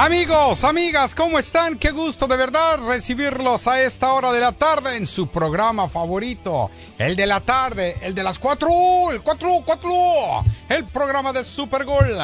[0.00, 1.76] Amigos, amigas, ¿cómo están?
[1.76, 6.70] Qué gusto de verdad recibirlos a esta hora de la tarde en su programa favorito,
[6.98, 9.90] el de la tarde, el de las 4, el 4, 4,
[10.68, 12.16] el programa de Super Gol,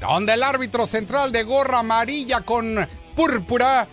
[0.00, 3.86] donde el árbitro central de gorra amarilla con púrpura,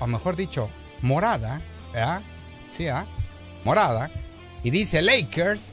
[0.00, 0.68] o mejor dicho,
[1.00, 1.60] morada,
[1.92, 2.22] ¿verdad?
[2.72, 3.06] Sí, ¿ah?
[3.62, 4.10] Morada,
[4.64, 5.70] y dice Lakers,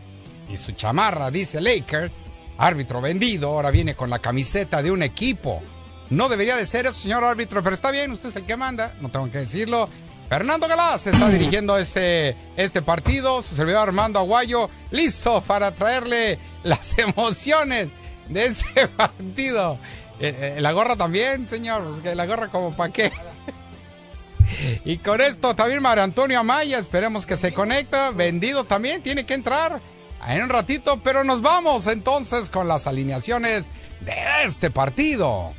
[0.49, 2.13] y su chamarra dice Lakers,
[2.59, 5.63] árbitro vendido, ahora viene con la camiseta de un equipo
[6.11, 8.93] no debería de ser eso, señor árbitro, pero está bien, usted es el que manda,
[8.99, 9.89] no tengo que decirlo.
[10.27, 16.97] Fernando Galás está dirigiendo este, este partido, su servidor Armando Aguayo, listo para traerle las
[16.97, 17.89] emociones
[18.27, 19.77] de ese partido.
[20.19, 23.11] Eh, eh, la gorra también, señor, la gorra como para qué.
[24.83, 29.33] Y con esto también Mario Antonio Amaya, esperemos que se conecta, vendido también, tiene que
[29.33, 29.79] entrar
[30.27, 33.69] en un ratito, pero nos vamos entonces con las alineaciones
[34.01, 35.53] de este partido.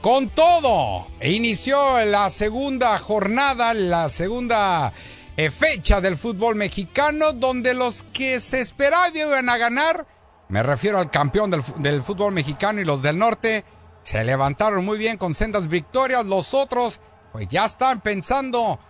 [0.00, 4.92] Con todo, inició la segunda jornada, la segunda
[5.36, 10.06] eh, fecha del fútbol mexicano, donde los que se esperaban iban a ganar,
[10.48, 13.64] me refiero al campeón del, del fútbol mexicano y los del norte,
[14.02, 16.98] se levantaron muy bien con sendas victorias, los otros
[17.32, 18.80] pues ya están pensando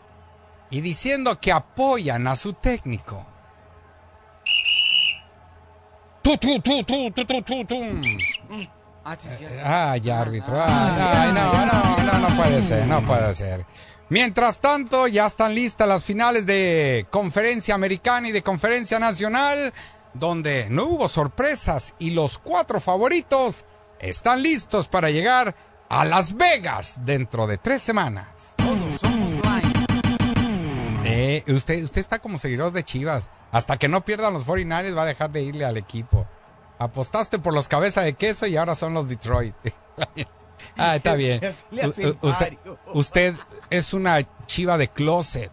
[0.70, 3.26] y diciendo que apoyan a su técnico.
[9.64, 10.54] Ay, árbitro.
[10.64, 13.66] Ay, no, no, no, no puede ser, no puede ser.
[14.08, 19.72] Mientras tanto, ya están listas las finales de conferencia americana y de conferencia nacional,
[20.14, 23.64] donde no hubo sorpresas y los cuatro favoritos
[23.98, 25.54] están listos para llegar
[25.88, 28.54] a Las Vegas dentro de tres semanas.
[28.56, 29.71] Todos somos
[31.12, 33.30] eh, usted, usted está como seguidor de Chivas.
[33.50, 36.26] Hasta que no pierdan los 49 va a dejar de irle al equipo.
[36.78, 39.54] Apostaste por los cabezas de queso y ahora son los Detroit.
[40.76, 41.40] ah, está bien.
[42.92, 43.34] Usted,
[43.70, 45.52] es una chiva de closet.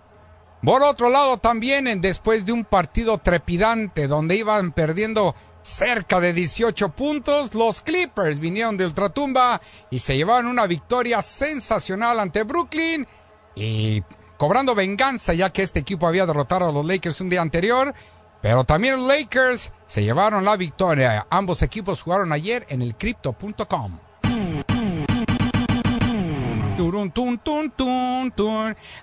[0.64, 6.90] Por otro lado, también después de un partido trepidante donde iban perdiendo cerca de 18
[6.90, 13.08] puntos, los Clippers vinieron de ultratumba y se llevaron una victoria sensacional ante Brooklyn
[13.56, 14.04] y
[14.40, 17.94] cobrando venganza ya que este equipo había derrotado a los Lakers un día anterior
[18.42, 21.28] pero también los Lakers se llevaron la victoria.
[21.30, 24.00] Ambos equipos jugaron ayer en el crypto.com.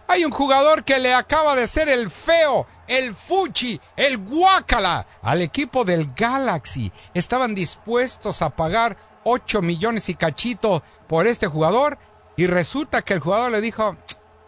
[0.08, 5.42] Hay un jugador que le acaba de ser el feo, el fuchi, el guacala al
[5.42, 6.90] equipo del Galaxy.
[7.12, 11.98] Estaban dispuestos a pagar 8 millones y cachito por este jugador
[12.38, 13.96] y resulta que el jugador le dijo,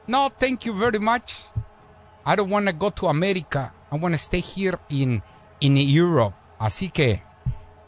[0.09, 1.47] no, thank you very much.
[2.25, 3.73] I don't want to go to America.
[3.93, 5.23] I want to stay here in,
[5.61, 6.35] in Europe.
[6.59, 7.23] Así que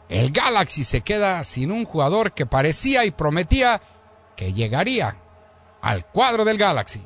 [0.07, 3.81] el Galaxy se queda sin un jugador que parecía y prometía
[4.35, 5.17] que llegaría
[5.81, 7.01] al cuadro del Galaxy.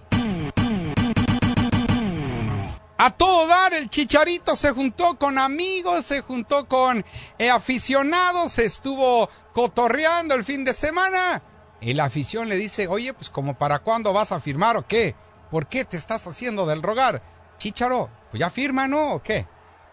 [2.98, 7.06] A todo dar, el Chicharito se juntó con amigos, se juntó con
[7.38, 11.42] eh, aficionados, estuvo cotorreando el fin de semana.
[11.86, 15.14] Y la afición le dice, oye, pues como para cuándo vas a firmar o qué?
[15.52, 17.22] ¿Por qué te estás haciendo del rogar?
[17.60, 19.12] Chicharo, pues ya firma, ¿no?
[19.12, 19.46] ¿O qué?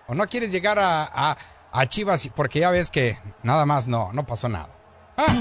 [0.09, 1.37] ¿O no quieres llegar a,
[1.71, 4.71] a, Chivas porque ya ves que nada más no, no pasó nada?
[5.19, 5.37] Ah.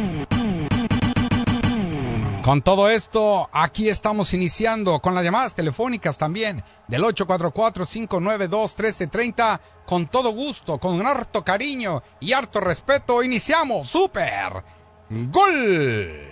[2.44, 9.62] Con todo esto, aquí estamos iniciando con las llamadas telefónicas también del 844-592-1330.
[9.86, 13.90] Con todo gusto, con harto cariño y harto respeto, iniciamos.
[13.90, 14.66] ¡Super!
[15.10, 16.31] ¡Gol!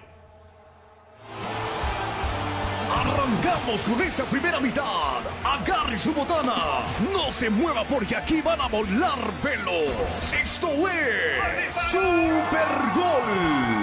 [2.92, 5.20] Arrancamos con esta primera mitad.
[5.44, 6.82] Agarre su botana.
[7.14, 9.92] No se mueva porque aquí van a volar pelos.
[10.34, 13.79] Esto es Super Gol.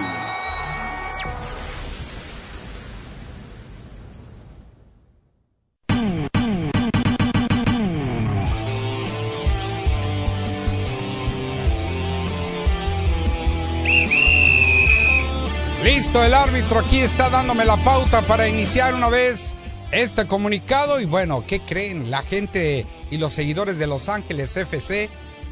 [15.87, 19.55] Listo, el árbitro aquí está dándome la pauta para iniciar una vez
[19.93, 22.11] este comunicado y bueno, ¿qué creen?
[22.11, 25.09] La gente y los seguidores de Los Ángeles FC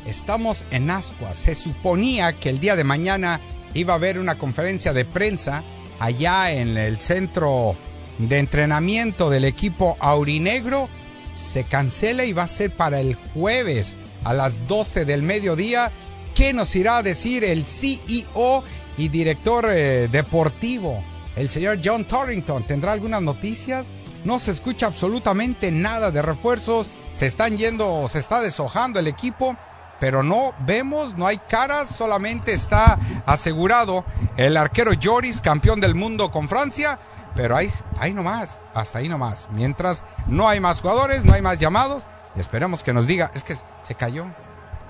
[0.09, 1.39] estamos en ascuas.
[1.39, 3.39] Se suponía que el día de mañana
[3.75, 5.63] iba a haber una conferencia de prensa
[6.01, 7.77] allá en el centro
[8.19, 10.89] de entrenamiento del equipo aurinegro.
[11.35, 15.93] Se cancela y va a ser para el jueves a las 12 del mediodía.
[16.35, 18.65] ¿Qué nos irá a decir el CEO
[18.97, 21.03] y director eh, deportivo,
[21.37, 22.63] el señor John Torrington?
[22.65, 23.93] ¿Tendrá algunas noticias?
[24.25, 26.89] No se escucha absolutamente nada de refuerzos.
[27.13, 29.57] Se están yendo, se está deshojando el equipo
[30.01, 34.05] pero no vemos, no hay caras, solamente está asegurado
[34.37, 36.99] el arquero Joris, campeón del mundo con Francia,
[37.35, 39.49] pero ahí, ahí nomás, hasta ahí nomás.
[39.51, 42.07] Mientras no hay más jugadores, no hay más llamados,
[42.37, 44.27] esperemos que nos diga, es que se cayó,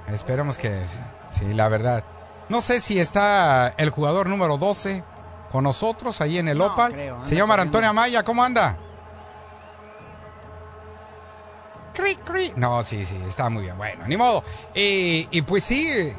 [0.08, 0.80] esperemos que,
[1.30, 2.04] sí, la verdad.
[2.48, 5.02] No sé si está el jugador número 12
[5.50, 6.92] con nosotros ahí en el Opal.
[7.24, 8.78] Señor Antonio Amaya, ¿cómo anda?
[12.56, 13.76] No, sí, sí, está muy bien.
[13.78, 14.42] Bueno, ni modo.
[14.74, 16.12] Y, pues sí,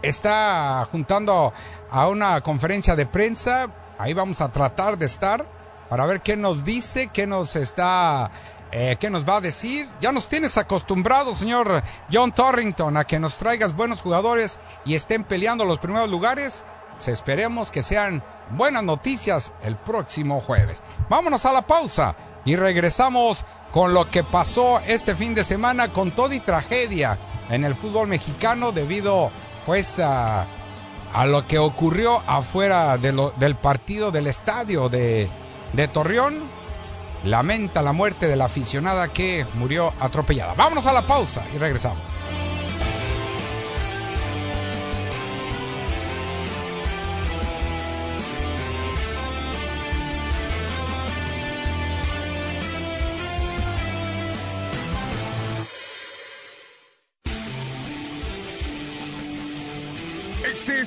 [0.00, 1.52] está juntando
[1.90, 3.68] a una conferencia de prensa.
[3.98, 5.46] Ahí vamos a tratar de estar
[5.90, 8.30] para ver qué nos dice, qué nos está,
[8.72, 9.86] eh, qué nos va a decir.
[10.00, 15.24] Ya nos tienes acostumbrado, señor John Torrington, a que nos traigas buenos jugadores y estén
[15.24, 16.64] peleando los primeros lugares.
[16.94, 20.82] Pues esperemos que sean buenas noticias el próximo jueves.
[21.10, 26.10] Vámonos a la pausa y regresamos con lo que pasó este fin de semana con
[26.10, 27.18] toda y tragedia
[27.50, 29.30] en el fútbol mexicano debido
[29.66, 30.46] pues a,
[31.26, 35.28] lo que ocurrió afuera del partido del estadio de,
[35.74, 36.61] de Torreón.
[37.24, 40.54] Lamenta la muerte de la aficionada que murió atropellada.
[40.54, 42.12] Vámonos a la pausa y regresamos.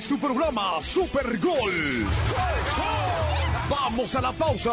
[0.06, 2.06] su programa Super Gol.
[3.68, 4.72] Vamos a la pausa.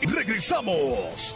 [0.00, 1.34] Regresamos.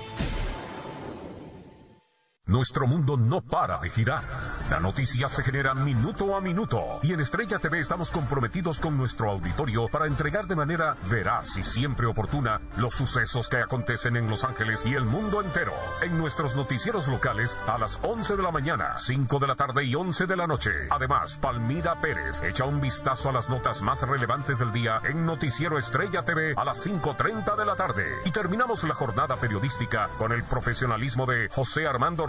[2.46, 4.22] Nuestro mundo no para de girar.
[4.70, 9.30] La noticia se genera minuto a minuto y en Estrella TV estamos comprometidos con nuestro
[9.30, 14.42] auditorio para entregar de manera veraz y siempre oportuna los sucesos que acontecen en Los
[14.42, 15.72] Ángeles y el mundo entero.
[16.02, 19.94] En nuestros noticieros locales a las 11 de la mañana, 5 de la tarde y
[19.94, 20.72] 11 de la noche.
[20.90, 25.78] Además, Palmira Pérez echa un vistazo a las notas más relevantes del día en Noticiero
[25.78, 28.06] Estrella TV a las 5.30 de la tarde.
[28.24, 32.26] Y terminamos la jornada periodística con el profesionalismo de José Armando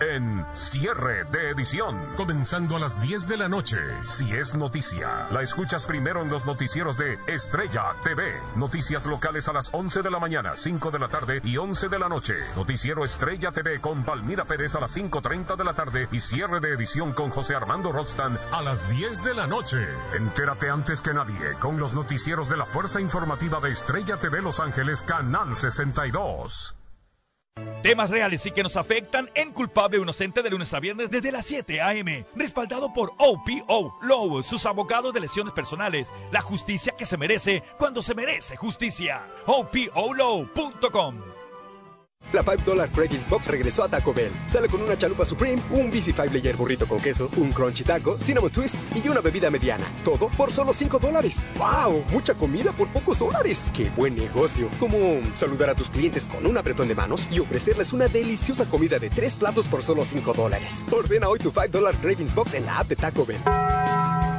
[0.00, 1.55] en cierre de
[2.16, 3.78] Comenzando a las 10 de la noche.
[4.04, 8.40] Si es noticia, la escuchas primero en los noticieros de Estrella TV.
[8.56, 11.98] Noticias locales a las 11 de la mañana, 5 de la tarde y 11 de
[11.98, 12.34] la noche.
[12.56, 16.74] Noticiero Estrella TV con Palmira Pérez a las 5.30 de la tarde y cierre de
[16.74, 19.78] edición con José Armando Rostand a las 10 de la noche.
[20.14, 24.60] Entérate antes que nadie con los noticieros de la Fuerza Informativa de Estrella TV Los
[24.60, 26.85] Ángeles, Canal 62.
[27.86, 31.30] Temas reales y que nos afectan en Culpable o Inocente de lunes a viernes desde
[31.30, 32.26] las 7 a.m.
[32.34, 36.08] Respaldado por OPO Low, sus abogados de lesiones personales.
[36.32, 39.28] La justicia que se merece cuando se merece justicia.
[39.46, 41.35] OPOLow.com
[42.32, 44.32] la 5 Dollar Crackings Box regresó a Taco Bell.
[44.46, 48.18] Sale con una chalupa Supreme, un Beefy 5 Layer burrito con queso, un Crunchy Taco,
[48.18, 49.84] Cinnamon Twist y una bebida mediana.
[50.04, 51.46] Todo por solo 5 dólares.
[51.56, 52.04] ¡Wow!
[52.10, 53.70] Mucha comida por pocos dólares.
[53.74, 54.68] ¡Qué buen negocio!
[54.78, 54.98] Como
[55.34, 59.10] saludar a tus clientes con un apretón de manos y ofrecerles una deliciosa comida de
[59.10, 60.84] 3 platos por solo 5 dólares.
[60.90, 61.96] Ordena hoy tu 5 Dollar
[62.34, 63.40] Box en la app de Taco Bell.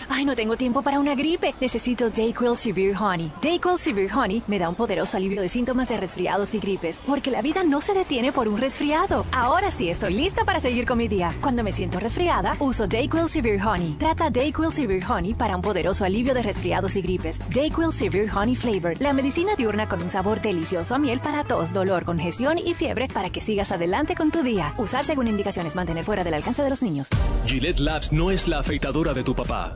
[0.09, 1.55] Ay, no tengo tiempo para una gripe.
[1.61, 3.31] Necesito Dayquil Severe Honey.
[3.43, 7.31] Dayquil Severe Honey me da un poderoso alivio de síntomas de resfriados y gripes, porque
[7.31, 9.25] la vida no se detiene por un resfriado.
[9.33, 11.35] Ahora sí estoy lista para seguir con mi día.
[11.41, 13.97] Cuando me siento resfriada, uso Dayquil Severe Honey.
[13.99, 17.41] Trata Dayquil Severe Honey para un poderoso alivio de resfriados y gripes.
[17.55, 21.73] Dayquil Severe Honey Flavor, la medicina diurna con un sabor delicioso a miel para tos,
[21.73, 24.75] dolor, congestión y fiebre para que sigas adelante con tu día.
[24.79, 27.09] Usar según indicaciones, mantener fuera del alcance de los niños.
[27.47, 29.76] Gillette Labs no es la afeitadora de tu papá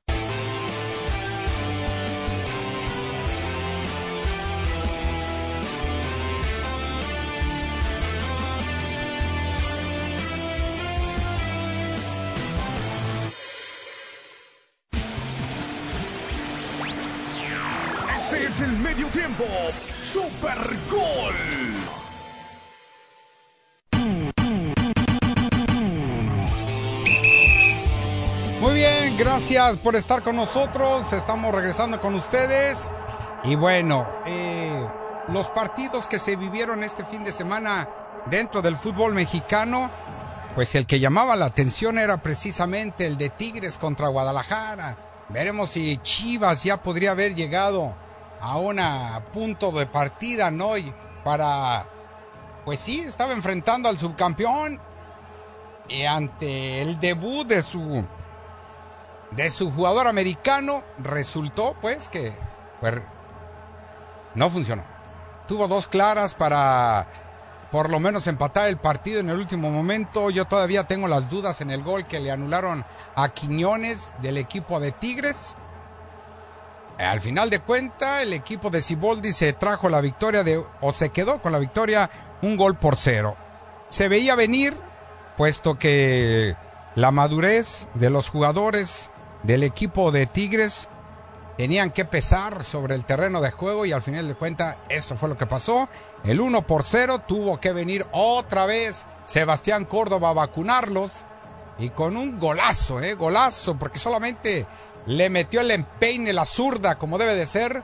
[20.01, 20.57] Super
[20.89, 21.35] Gol.
[28.59, 31.13] Muy bien, gracias por estar con nosotros.
[31.13, 32.91] Estamos regresando con ustedes.
[33.43, 34.87] Y bueno, eh,
[35.29, 37.89] los partidos que se vivieron este fin de semana
[38.27, 39.89] dentro del fútbol mexicano,
[40.53, 44.97] pues el que llamaba la atención era precisamente el de Tigres contra Guadalajara.
[45.29, 47.95] Veremos si Chivas ya podría haber llegado
[48.41, 48.79] a un
[49.31, 50.77] punto de partida, ¿no?
[50.77, 50.93] Y
[51.23, 51.85] para,
[52.65, 54.79] pues sí, estaba enfrentando al subcampeón
[55.87, 58.03] y ante el debut de su,
[59.31, 62.33] de su jugador americano, resultó pues que
[62.79, 62.95] pues,
[64.35, 64.83] no funcionó.
[65.47, 67.07] Tuvo dos claras para
[67.71, 70.29] por lo menos empatar el partido en el último momento.
[70.29, 74.79] Yo todavía tengo las dudas en el gol que le anularon a Quiñones del equipo
[74.79, 75.55] de Tigres.
[77.01, 80.43] Al final de cuenta, el equipo de Ciboldi se trajo la victoria
[80.81, 82.09] o se quedó con la victoria
[82.43, 83.35] un gol por cero.
[83.89, 84.75] Se veía venir,
[85.35, 86.55] puesto que
[86.95, 89.09] la madurez de los jugadores
[89.41, 90.89] del equipo de Tigres
[91.57, 95.29] tenían que pesar sobre el terreno de juego y al final de cuenta eso fue
[95.29, 95.89] lo que pasó.
[96.23, 101.25] El 1 por 0 tuvo que venir otra vez Sebastián Córdoba a vacunarlos
[101.79, 104.67] y con un golazo, eh, golazo, porque solamente
[105.05, 107.83] le metió el empeine, la zurda, como debe de ser.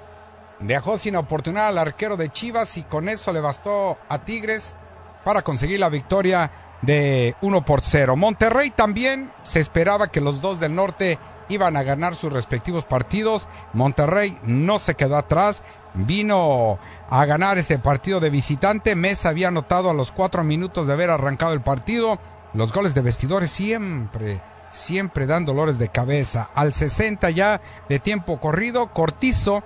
[0.59, 4.75] Dejó sin oportunidad al arquero de Chivas y con eso le bastó a Tigres
[5.23, 8.15] para conseguir la victoria de 1 por 0.
[8.15, 11.19] Monterrey también se esperaba que los dos del norte
[11.49, 13.47] iban a ganar sus respectivos partidos.
[13.73, 18.95] Monterrey no se quedó atrás, vino a ganar ese partido de visitante.
[18.95, 22.19] Mesa había anotado a los cuatro minutos de haber arrancado el partido.
[22.53, 26.49] Los goles de vestidores siempre siempre dan dolores de cabeza.
[26.53, 29.63] Al 60 ya de tiempo corrido, Cortizo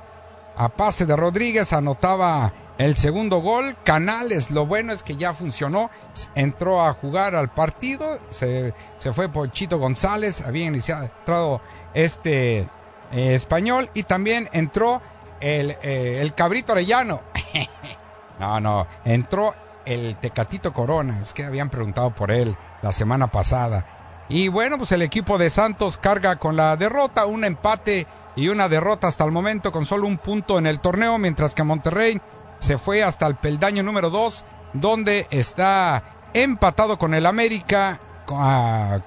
[0.56, 3.78] a pase de Rodríguez anotaba el segundo gol.
[3.84, 5.90] Canales, lo bueno es que ya funcionó.
[6.36, 8.20] Entró a jugar al partido.
[8.32, 10.42] Se, se fue por Chito González.
[10.42, 11.62] Había iniciado,
[11.94, 13.90] este eh, español.
[13.94, 15.02] Y también entró
[15.40, 17.22] el, eh, el Cabrito Arellano.
[18.40, 18.88] no, no.
[19.06, 19.54] Entró
[19.86, 21.20] el Tecatito Corona.
[21.24, 24.01] Es que habían preguntado por él la semana pasada.
[24.32, 28.08] Y bueno, pues el equipo de Santos carga con la derrota, un empate
[28.38, 31.66] y una derrota hasta el momento con solo un punto en el torneo, mientras que
[31.66, 32.22] Monterrey
[32.58, 38.00] se fue hasta el peldaño número 2, donde está empatado con el América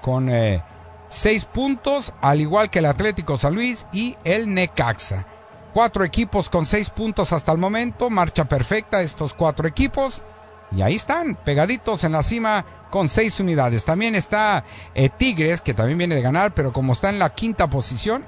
[0.03, 0.63] con eh,
[1.09, 5.27] seis puntos, al igual que el Atlético San Luis y el Necaxa.
[5.73, 10.23] Cuatro equipos con seis puntos hasta el momento, marcha perfecta estos cuatro equipos.
[10.71, 13.85] Y ahí están, pegaditos en la cima con seis unidades.
[13.85, 14.63] También está
[14.95, 18.25] eh, Tigres, que también viene de ganar, pero como está en la quinta posición,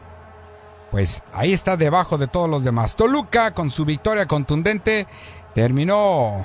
[0.91, 2.97] pues ahí está debajo de todos los demás.
[2.97, 5.07] Toluca, con su victoria contundente,
[5.55, 6.45] terminó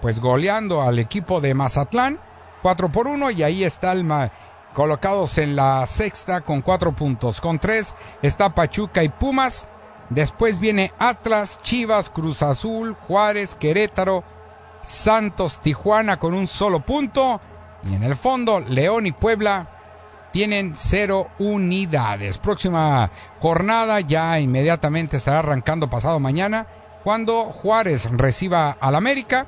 [0.00, 2.20] pues goleando al equipo de Mazatlán,
[2.62, 3.92] 4 por 1, y ahí está
[4.72, 7.40] colocados en la sexta con cuatro puntos.
[7.40, 9.66] Con tres está Pachuca y Pumas.
[10.10, 14.22] Después viene Atlas, Chivas, Cruz Azul, Juárez, Querétaro,
[14.88, 17.40] Santos, Tijuana con un solo punto.
[17.84, 19.68] Y en el fondo, León y Puebla
[20.32, 22.38] tienen cero unidades.
[22.38, 26.66] Próxima jornada ya inmediatamente estará arrancando pasado mañana
[27.04, 29.46] cuando Juárez reciba al América,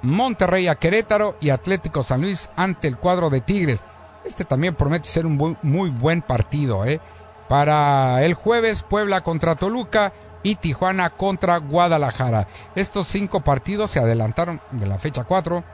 [0.00, 3.84] Monterrey a Querétaro y Atlético San Luis ante el cuadro de Tigres.
[4.24, 6.86] Este también promete ser un muy buen partido.
[6.86, 7.00] ¿eh?
[7.46, 12.46] Para el jueves, Puebla contra Toluca y Tijuana contra Guadalajara.
[12.74, 15.64] Estos cinco partidos se adelantaron de la fecha 4.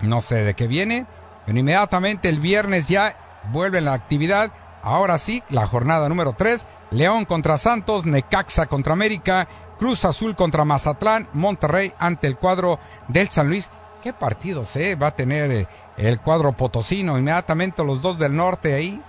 [0.00, 1.06] No sé de qué viene,
[1.46, 4.50] pero inmediatamente el viernes ya vuelve la actividad.
[4.82, 6.66] Ahora sí, la jornada número 3.
[6.90, 12.78] León contra Santos, Necaxa contra América, Cruz Azul contra Mazatlán, Monterrey ante el cuadro
[13.08, 13.70] del San Luis.
[14.02, 14.94] ¿Qué partidos eh?
[14.94, 17.18] va a tener eh, el cuadro potosino?
[17.18, 19.02] Inmediatamente los dos del norte ahí,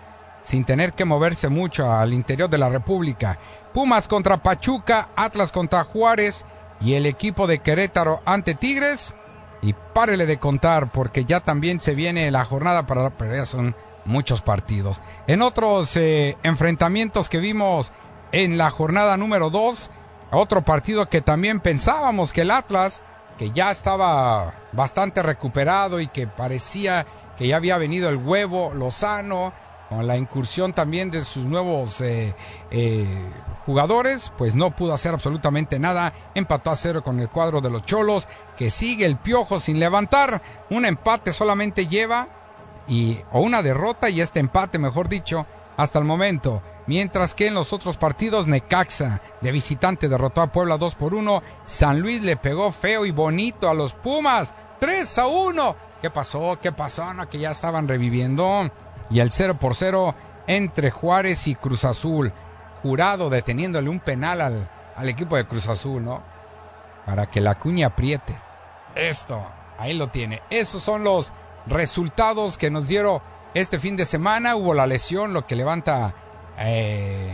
[0.43, 3.39] sin tener que moverse mucho al interior de la República.
[3.73, 6.45] Pumas contra Pachuca, Atlas contra Juárez
[6.81, 9.15] y el equipo de Querétaro ante Tigres.
[9.61, 13.09] Y párele de contar porque ya también se viene la jornada para...
[13.17, 15.01] Pero ya son muchos partidos.
[15.27, 17.91] En otros eh, enfrentamientos que vimos
[18.31, 19.89] en la jornada número 2,
[20.31, 23.03] otro partido que también pensábamos que el Atlas,
[23.37, 27.05] que ya estaba bastante recuperado y que parecía
[27.37, 29.53] que ya había venido el huevo Lozano,
[29.89, 32.35] con la incursión también de sus nuevos eh,
[32.69, 33.07] eh,
[33.65, 36.13] jugadores, pues no pudo hacer absolutamente nada.
[36.35, 40.43] Empató a cero con el cuadro de los Cholos, que sigue el piojo sin levantar.
[40.69, 42.27] Un empate solamente lleva
[42.87, 46.61] y, o una derrota y este empate, mejor dicho, hasta el momento.
[46.85, 51.41] Mientras que en los otros partidos, Necaxa de visitante derrotó a Puebla 2 por 1.
[51.65, 55.75] San Luis le pegó feo y bonito a los Pumas 3 a 1.
[56.01, 56.57] ¿Qué pasó?
[56.61, 57.13] ¿Qué pasó?
[57.13, 58.71] No, que ya estaban reviviendo.
[59.09, 60.15] Y el 0 por 0
[60.47, 62.33] entre Juárez y Cruz Azul.
[62.81, 66.23] Jurado deteniéndole un penal al, al equipo de Cruz Azul, ¿no?
[67.05, 68.37] Para que la cuña apriete.
[68.95, 69.41] Esto,
[69.77, 70.41] ahí lo tiene.
[70.49, 71.31] Esos son los
[71.67, 73.21] resultados que nos dieron
[73.53, 74.55] este fin de semana.
[74.55, 76.13] Hubo la lesión, lo que levanta
[76.57, 77.33] eh,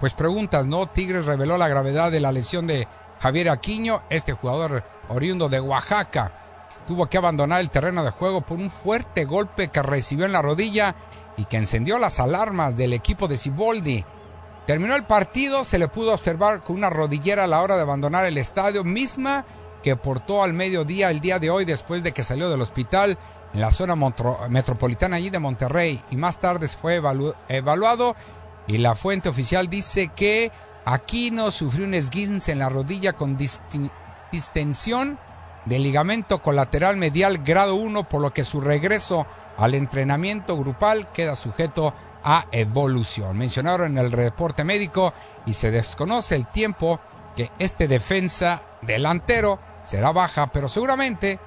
[0.00, 0.88] pues preguntas, ¿no?
[0.88, 2.88] Tigres reveló la gravedad de la lesión de
[3.20, 6.32] Javier Aquino, este jugador oriundo de Oaxaca.
[6.86, 10.42] Tuvo que abandonar el terreno de juego por un fuerte golpe que recibió en la
[10.42, 10.96] rodilla
[11.36, 14.04] y que encendió las alarmas del equipo de Ciboldi.
[14.66, 18.24] Terminó el partido, se le pudo observar con una rodillera a la hora de abandonar
[18.26, 19.44] el estadio, misma
[19.82, 23.18] que portó al mediodía el día de hoy después de que salió del hospital
[23.52, 23.96] en la zona
[24.48, 27.02] metropolitana allí de Monterrey y más tarde fue
[27.48, 28.16] evaluado
[28.66, 30.50] y la fuente oficial dice que
[30.84, 33.36] Aquino sufrió un esguince en la rodilla con
[34.32, 35.18] distensión
[35.64, 41.36] del ligamento colateral medial grado 1 por lo que su regreso al entrenamiento grupal queda
[41.36, 43.36] sujeto a evolución.
[43.36, 45.12] Mencionaron en el reporte médico
[45.46, 47.00] y se desconoce el tiempo
[47.36, 51.40] que este defensa delantero será baja, pero seguramente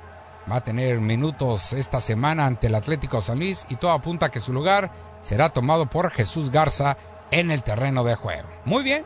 [0.51, 4.31] va a tener minutos esta semana ante el Atlético San Luis y todo apunta a
[4.31, 4.91] que su lugar
[5.21, 6.97] será tomado por Jesús Garza
[7.31, 8.47] en el terreno de juego.
[8.65, 9.05] Muy bien,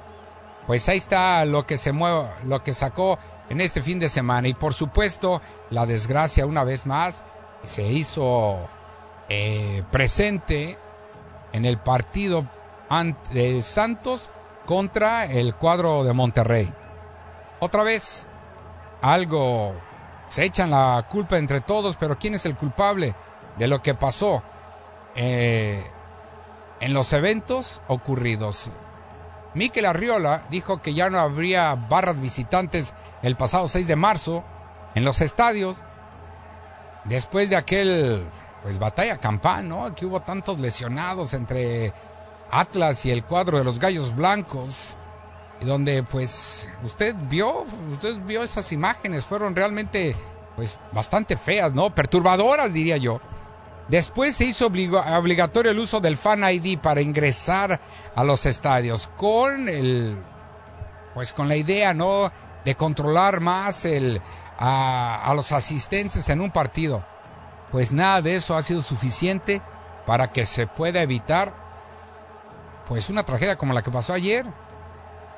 [0.68, 3.18] pues ahí está lo que se mueve, lo que sacó
[3.50, 7.24] en este fin de semana y por supuesto la desgracia una vez más
[7.66, 8.70] se hizo
[9.30, 10.78] eh, presente
[11.54, 12.48] en el partido
[13.32, 14.30] de Santos
[14.66, 16.74] contra el cuadro de Monterrey.
[17.60, 18.28] Otra vez
[19.02, 19.76] algo
[20.28, 23.16] se echan la culpa entre todos, pero ¿quién es el culpable
[23.58, 24.44] de lo que pasó
[25.16, 25.84] eh,
[26.80, 28.70] en los eventos ocurridos?
[29.54, 34.44] Miquel Arriola dijo que ya no habría barras visitantes el pasado 6 de marzo
[34.96, 35.78] en los estadios,
[37.06, 38.28] después de aquel,
[38.64, 39.94] pues, batalla campán, ¿no?
[39.96, 41.94] Que hubo tantos lesionados entre
[42.52, 44.96] Atlas y el cuadro de los Gallos Blancos
[45.62, 50.16] y donde pues usted vio, usted vio esas imágenes, fueron realmente
[50.56, 51.94] pues bastante feas, ¿no?
[51.94, 53.22] Perturbadoras diría yo.
[53.88, 57.80] Después se hizo obligatorio el uso del Fan ID para ingresar
[58.16, 60.18] a los estadios con el
[61.14, 62.32] pues con la idea, ¿no?
[62.66, 64.22] de controlar más el
[64.58, 67.06] a, a los asistentes en un partido.
[67.72, 69.62] Pues nada de eso ha sido suficiente
[70.06, 71.54] para que se pueda evitar
[72.88, 74.46] pues una tragedia como la que pasó ayer.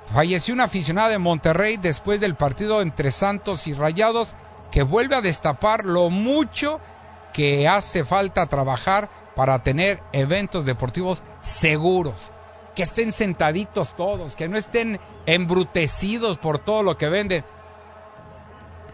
[0.06, 4.36] Falleció una aficionada de Monterrey después del partido entre Santos y Rayados
[4.72, 6.80] que vuelve a destapar lo mucho
[7.34, 12.32] que hace falta trabajar para tener eventos deportivos seguros.
[12.76, 17.44] Que estén sentaditos todos, que no estén embrutecidos por todo lo que venden.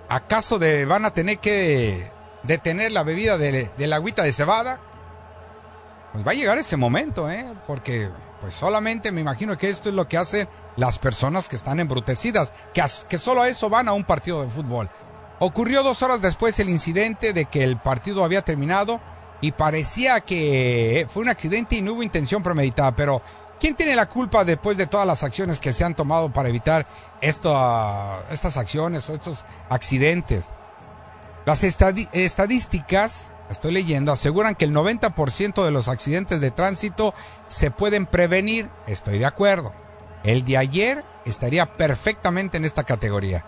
[0.10, 2.12] ¿Acaso de, van a tener que
[2.48, 4.80] detener la bebida de, la agüita de cebada?
[6.14, 7.46] Pues va a llegar ese momento, ¿eh?
[7.68, 11.80] Porque pues solamente me imagino que esto es lo que hacen las personas que están
[11.80, 14.90] embrutecidas, que, que solo a eso van a un partido de fútbol.
[15.40, 19.00] Ocurrió dos horas después el incidente de que el partido había terminado
[19.42, 23.22] y parecía que fue un accidente y no hubo intención premeditada, pero
[23.60, 26.88] ¿quién tiene la culpa después de todas las acciones que se han tomado para evitar
[27.22, 30.50] estas acciones o estos accidentes?
[31.48, 37.14] Las estadísticas, estoy leyendo, aseguran que el 90% de los accidentes de tránsito
[37.48, 39.74] se pueden prevenir, estoy de acuerdo.
[40.26, 43.46] El de ayer estaría perfectamente en esta categoría.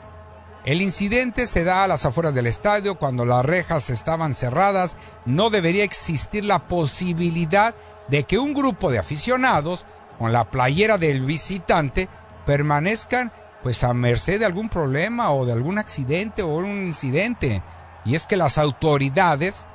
[0.63, 4.95] El incidente se da a las afueras del estadio cuando las rejas estaban cerradas.
[5.25, 7.75] No debería existir la posibilidad
[8.07, 9.85] de que un grupo de aficionados
[10.17, 12.07] con la playera del visitante
[12.45, 17.61] permanezcan pues a merced de algún problema o de algún accidente o un incidente.
[18.09, 19.65] Y es que las autoridades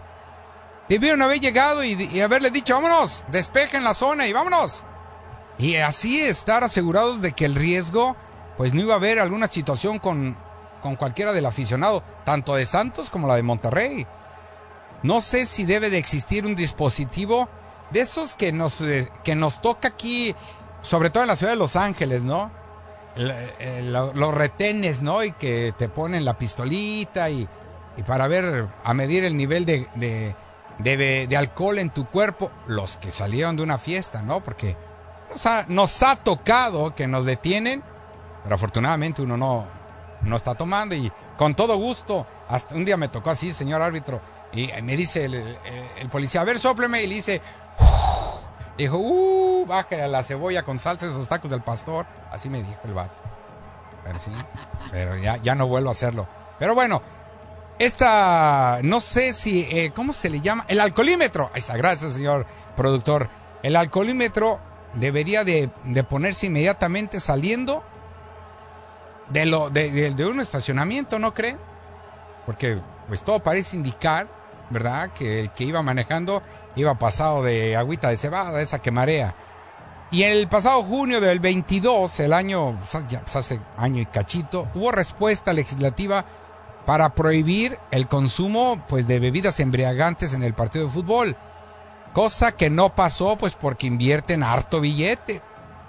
[0.89, 4.85] debieron haber llegado y, haberle dicho, vámonos, despejen la zona y vámonos.
[5.57, 8.17] Y así estar asegurados de que el riesgo,
[8.57, 10.37] pues no iba a haber alguna situación con
[10.85, 14.07] con cualquiera del aficionado, tanto de Santos como la de Monterrey.
[15.03, 17.49] No sé si debe de existir un dispositivo
[17.91, 20.37] de esos que nos, eh, que nos toca aquí,
[20.83, 22.51] sobre todo en la ciudad de Los Ángeles, ¿no?
[23.17, 25.23] los retenes, ¿no?
[25.23, 27.49] Y que te ponen la pistolita y,
[28.03, 30.35] para ver, a medir el nivel de, de,
[31.27, 34.43] de, alcohol en tu cuerpo, los que salieron de una fiesta, ¿no?
[34.43, 34.77] Porque
[35.69, 37.83] nos ha tocado que nos detienen,
[38.43, 39.67] pero afortunadamente uno no,
[40.23, 44.21] no está tomando y con todo gusto, hasta un día me tocó así, señor árbitro,
[44.53, 47.41] y me dice el, policía, a ver, sopleme, y le dice,
[48.79, 52.95] dijo, uh, baje la cebolla con salsa esos tacos del pastor, así me dijo el
[52.95, 53.23] vato.
[54.05, 54.31] Pero sí,
[54.93, 56.29] pero ya, ya no vuelvo a hacerlo.
[56.59, 57.03] Pero bueno,
[57.79, 60.65] esta, no sé si, eh, ¿cómo se le llama?
[60.69, 61.51] El alcoholímetro.
[61.53, 63.29] Ahí está, gracias, señor productor.
[63.63, 64.61] El alcoholímetro
[64.95, 67.83] debería de, de ponerse inmediatamente saliendo
[69.31, 71.59] de, lo, de, de, un estacionamiento, ¿no creen?
[72.47, 74.29] Porque pues todo parece indicar,
[74.71, 75.11] ¿verdad?
[75.13, 76.43] Que el que iba manejando
[76.77, 79.35] iba pasado de agüita de cebada, esa que marea.
[80.11, 84.69] Y el pasado junio del 22, el año, pues, ya pues, hace año y cachito,
[84.75, 86.25] hubo respuesta legislativa
[86.87, 91.37] para prohibir el consumo pues de bebidas embriagantes en el partido de fútbol.
[92.13, 95.43] Cosa que no pasó pues porque invierten harto billete.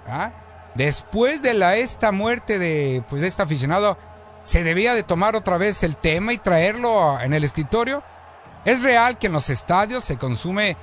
[0.06, 0.32] ¿ah?
[0.76, 3.98] después de la esta muerte de pues de este aficionado,
[4.44, 8.02] se debía de tomar otra vez el tema y traerlo en el escritorio.
[8.64, 10.76] Es real que en los estadios se consume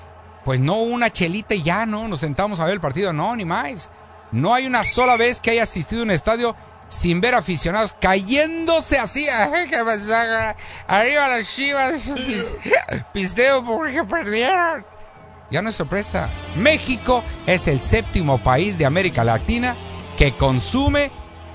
[0.43, 3.45] pues no una chelita y ya no nos sentamos a ver el partido, no, ni
[3.45, 3.89] más.
[4.31, 6.55] No hay una sola vez que haya asistido a un estadio
[6.93, 9.27] sin ver aficionados cayéndose así.
[10.87, 12.13] Arriba las chivas,
[13.13, 14.85] pisteo porque perdieron
[15.53, 19.75] ya no es sorpresa, México es el séptimo país de América Latina
[20.17, 21.11] que consume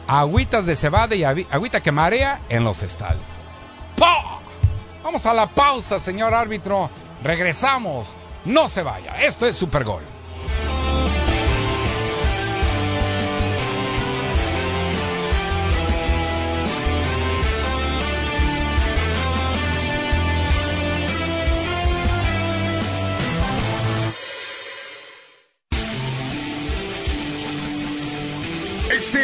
[0.07, 3.25] agüitas de cebada y agüita que marea en los estadios.
[5.03, 6.91] Vamos a la pausa, señor árbitro.
[7.25, 8.15] Regresamos.
[8.45, 9.21] No se vaya.
[9.21, 9.85] Esto es Super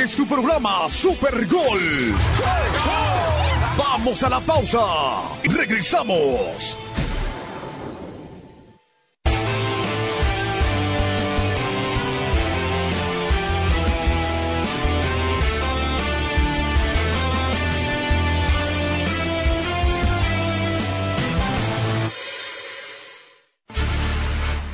[0.07, 2.15] su programa Super Gol.
[3.77, 4.81] Vamos a la pausa.
[5.45, 6.84] Regresamos.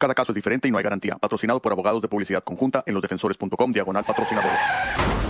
[0.00, 1.18] Cada caso es diferente y no hay garantía.
[1.18, 5.29] Patrocinado por abogados de publicidad conjunta en losdefensores.com diagonal patrocinadores.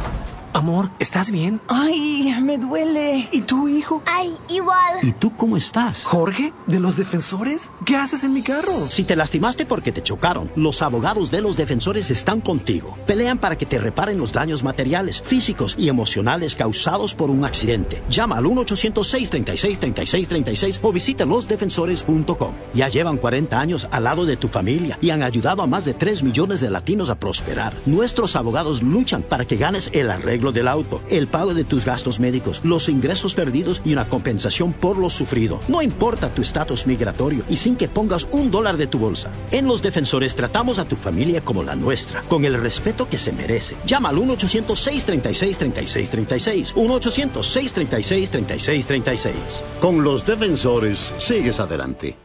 [0.53, 1.61] Amor, ¿estás bien?
[1.69, 3.29] Ay, me duele.
[3.31, 4.03] ¿Y tu hijo?
[4.05, 4.97] Ay, igual.
[5.01, 6.03] ¿Y tú cómo estás?
[6.03, 6.53] ¿Jorge?
[6.67, 7.71] ¿De los defensores?
[7.85, 8.91] ¿Qué haces en mi carro?
[8.91, 12.99] Si te lastimaste porque te chocaron, los abogados de los defensores están contigo.
[13.07, 18.03] Pelean para que te reparen los daños materiales, físicos y emocionales causados por un accidente.
[18.11, 22.55] Llama al 1-800-636-3636 o visita losdefensores.com.
[22.75, 25.95] Ya llevan 40 años al lado de tu familia y han ayudado a más de
[25.95, 27.73] 3 millones de latinos a prosperar.
[27.87, 32.21] Nuestros abogados luchan para que ganes el arreglo del auto, el pago de tus gastos
[32.21, 35.61] médicos, los ingresos perdidos y una compensación por lo sufrido.
[35.69, 39.31] No importa tu estatus migratorio y sin que pongas un dólar de tu bolsa.
[39.51, 43.33] En Los Defensores tratamos a tu familia como la nuestra, con el respeto que se
[43.33, 43.77] merece.
[43.85, 46.73] Llama al 1-800-636-3636.
[46.75, 49.33] 1-800-636-3636.
[49.81, 52.17] Con Los Defensores sigues adelante.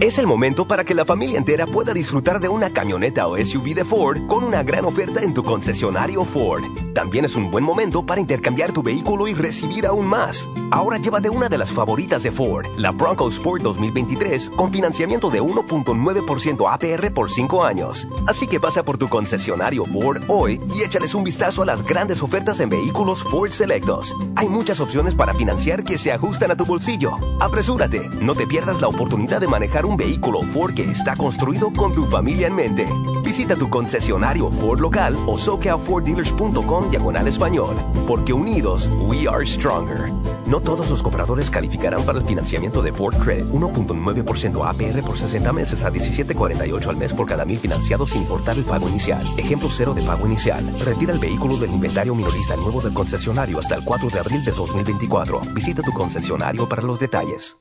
[0.00, 3.74] Es el momento para que la familia entera pueda disfrutar de una camioneta o SUV
[3.74, 6.85] de Ford con una gran oferta en tu concesionario Ford.
[6.96, 10.48] También es un buen momento para intercambiar tu vehículo y recibir aún más.
[10.70, 15.42] Ahora llévate una de las favoritas de Ford, la Bronco Sport 2023, con financiamiento de
[15.42, 18.08] 1.9% APR por 5 años.
[18.26, 22.22] Así que pasa por tu concesionario Ford hoy y échales un vistazo a las grandes
[22.22, 24.14] ofertas en vehículos Ford Selectos.
[24.34, 27.18] Hay muchas opciones para financiar que se ajustan a tu bolsillo.
[27.40, 31.92] Apresúrate, no te pierdas la oportunidad de manejar un vehículo Ford que está construido con
[31.92, 32.86] tu familia en mente.
[33.22, 40.10] Visita tu concesionario Ford local o socafordealers.com diagonal español, porque unidos, we are stronger.
[40.46, 45.52] No todos los compradores calificarán para el financiamiento de Ford Credit 1.9% APR por 60
[45.52, 49.26] meses a 17.48 al mes por cada mil financiados sin importar el pago inicial.
[49.36, 50.64] Ejemplo cero de pago inicial.
[50.80, 54.52] Retira el vehículo del inventario minorista nuevo del concesionario hasta el 4 de abril de
[54.52, 55.40] 2024.
[55.52, 57.56] Visita tu concesionario para los detalles.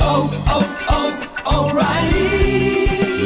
[0.00, 1.02] Oh, oh, oh.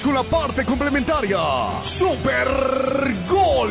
[0.00, 1.38] Con la parte complementaria.
[1.82, 2.48] Super
[3.28, 3.70] Gol.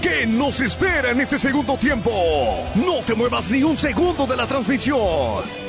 [0.00, 2.10] ¿Qué nos espera en este segundo tiempo?
[2.76, 5.61] No te muevas ni un segundo de la transmisión.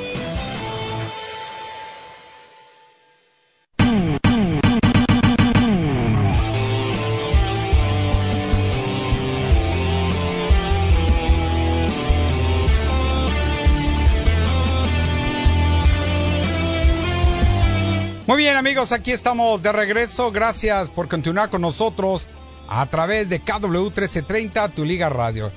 [18.54, 20.32] Bien amigos, aquí estamos de regreso.
[20.32, 22.28] Gracias por continuar con nosotros
[22.70, 25.52] a través de KW 1330, tu Liga Radio.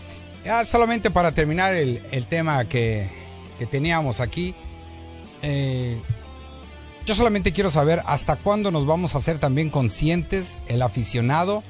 [0.46, 3.06] Ya solamente para terminar el, tema que,
[3.58, 4.54] que, teníamos aquí.
[5.42, 6.00] Eh,
[7.04, 11.62] yo solamente quiero saber hasta cuándo nos vamos a hacer también conscientes, el aficionado,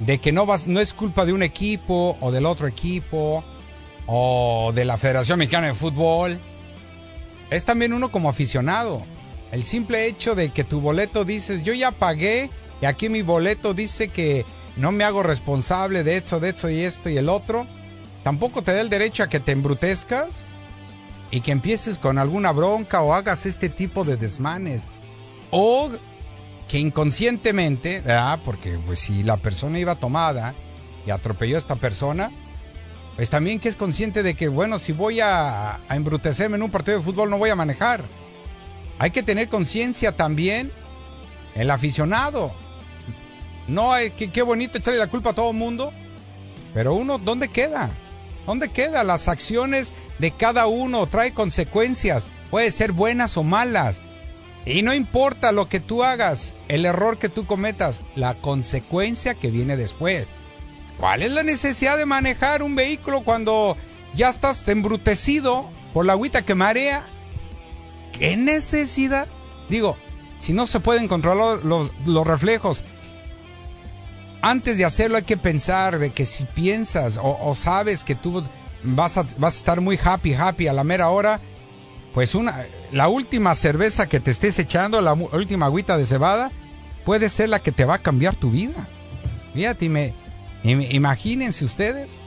[0.00, 3.44] de que no, vas, no es culpa de un equipo o del otro equipo
[4.08, 6.36] o de la Federación Mexicana de Fútbol
[7.50, 9.04] es también uno como aficionado.
[9.52, 12.48] El simple hecho de que tu boleto dices, yo ya pagué
[12.80, 16.80] y aquí mi boleto dice que no me hago responsable de esto, de esto y
[16.80, 17.66] esto y el otro,
[18.24, 20.28] tampoco te da el derecho a que te embrutezcas
[21.30, 24.84] y que empieces con alguna bronca o hagas este tipo de desmanes.
[25.50, 25.90] O
[26.66, 28.40] que inconscientemente, ¿verdad?
[28.46, 30.54] porque pues si la persona iba tomada
[31.06, 32.30] y atropelló a esta persona,
[33.16, 36.70] pues también que es consciente de que, bueno, si voy a, a embrutecerme en un
[36.70, 38.02] partido de fútbol no voy a manejar.
[38.98, 40.70] Hay que tener conciencia también
[41.54, 42.52] el aficionado.
[43.68, 45.92] No hay que qué bonito echarle la culpa a todo el mundo,
[46.74, 47.90] pero uno ¿dónde queda?
[48.46, 49.04] ¿Dónde queda?
[49.04, 54.02] Las acciones de cada uno trae consecuencias, puede ser buenas o malas.
[54.64, 59.50] Y no importa lo que tú hagas, el error que tú cometas, la consecuencia que
[59.50, 60.26] viene después.
[60.98, 63.76] ¿Cuál es la necesidad de manejar un vehículo cuando
[64.14, 67.04] ya estás embrutecido por la agüita que marea?
[68.12, 69.26] ¿Qué necesidad?
[69.68, 69.96] Digo,
[70.38, 72.84] si no se pueden controlar los, reflejos,
[74.42, 78.42] antes de hacerlo hay que pensar de que si piensas o, sabes que tú
[78.82, 81.40] vas a, vas a estar muy happy, happy a la mera hora,
[82.12, 86.50] pues una, la última cerveza que te estés echando, la última agüita de cebada,
[87.04, 88.86] puede ser la que te va a cambiar tu vida.
[89.54, 90.12] Fíjate, me-
[90.64, 92.20] imagínense ustedes.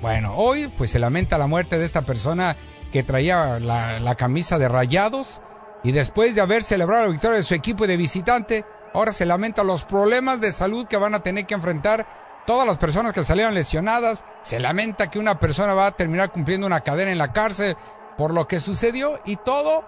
[0.00, 2.54] Bueno, hoy pues se lamenta la muerte de esta persona
[2.96, 5.42] que traía la, camisa de rayados
[5.84, 9.62] y después de haber celebrado la victoria de su equipo de visitante, ahora se lamenta
[9.64, 12.06] los problemas de salud que van a tener que enfrentar
[12.46, 14.24] todas las personas que salieron lesionadas.
[14.40, 17.76] Se lamenta que una persona va a terminar cumpliendo una cadena en la cárcel
[18.16, 19.84] por lo que sucedió y todo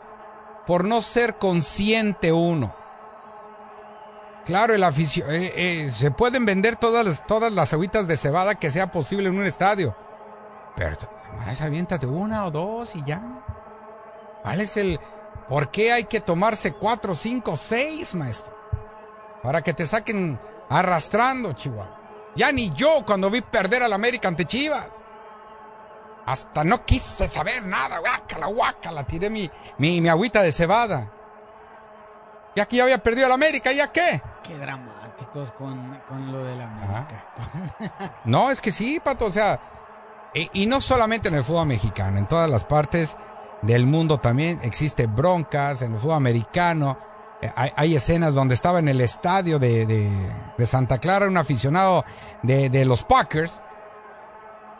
[0.66, 2.77] por no ser consciente uno.
[4.44, 8.57] Claro, el aficio- eh, eh, se pueden vender todas las, todas las agüitas de cebada
[8.57, 9.97] que sea posible en un estadio.
[10.79, 10.97] Pero
[11.37, 13.21] más aviéntate una o dos y ya.
[14.43, 15.01] ¿Cuál es el...
[15.49, 18.57] ¿Por qué hay que tomarse cuatro, cinco, seis, maestro?
[19.43, 20.38] Para que te saquen
[20.69, 21.99] arrastrando, Chihuahua.
[22.37, 24.87] Ya ni yo cuando vi perder al América ante Chivas.
[26.27, 31.11] Hasta no quise saber nada, guácala, guácala, tiré mi, mi, mi agüita de cebada.
[32.55, 34.23] Ya que ya había perdido al América, ¿ya qué?
[34.45, 38.21] Qué dramáticos con, con lo de la América.
[38.25, 39.59] No, es que sí, Pato, o sea,
[40.35, 43.17] y, y no solamente en el fútbol mexicano, en todas las partes
[43.62, 46.99] del mundo también existe broncas, en el fútbol americano.
[47.43, 51.37] eh, Hay, hay escenas donde estaba en el estadio de, de- de Santa Clara un
[51.37, 52.05] aficionado
[52.43, 53.62] de, de los Packers.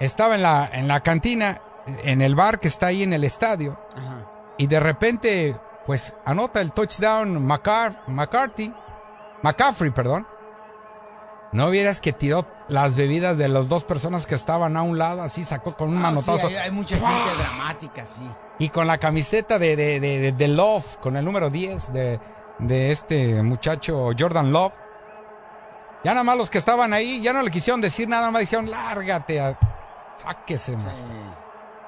[0.01, 1.61] Estaba en la, en la cantina,
[2.05, 3.77] en el bar que está ahí en el estadio.
[3.97, 4.27] Ajá.
[4.59, 5.57] Y de repente,
[5.87, 8.73] pues anota el touchdown McCar- McCarthy,
[9.43, 10.27] McCaffrey, perdón.
[11.53, 15.23] No vieras que tiró las bebidas de las dos personas que estaban a un lado,
[15.23, 16.47] así sacó con un Ah, sí, manotazo.
[16.49, 18.29] hay, hay mucha gente dramática, sí.
[18.59, 22.21] Y con la camiseta de, de, de, de- de Love, con el número 10 de,
[22.59, 24.73] de este muchacho Jordan Love.
[26.05, 28.71] Ya nada más los que estaban ahí, ya no le quisieron decir nada más, dijeron,
[28.71, 29.59] lárgate, a-
[30.23, 31.13] sáquese, maestro.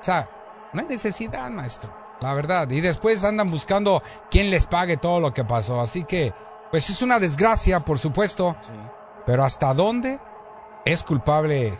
[0.01, 0.29] O sea,
[0.73, 2.68] no hay necesidad, maestro, la verdad.
[2.70, 5.81] Y después andan buscando quién les pague todo lo que pasó.
[5.81, 6.33] Así que,
[6.70, 8.57] pues es una desgracia, por supuesto.
[9.30, 10.18] Pero ¿hasta dónde
[10.84, 11.72] es culpable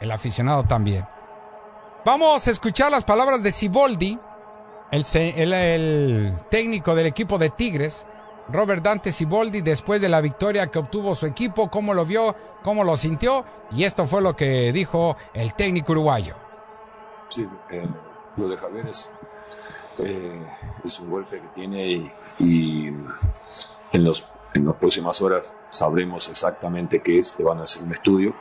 [0.00, 1.06] el aficionado también?
[2.06, 4.18] Vamos a escuchar las palabras de Siboldi,
[4.90, 5.04] el,
[5.52, 8.06] el- técnico del equipo de Tigres,
[8.48, 12.82] Robert Dante Siboldi, después de la victoria que obtuvo su equipo, cómo lo vio, cómo
[12.82, 16.34] lo sintió, y esto fue lo que dijo el técnico uruguayo.
[17.28, 17.86] Sí, eh,
[18.38, 19.10] lo de Javier es,
[19.98, 20.46] eh,
[20.82, 23.06] es un golpe que tiene y en,
[23.92, 24.24] los,
[24.56, 28.34] en las próximas horas sabremos exactamente qué es, le van a hacer un estudio.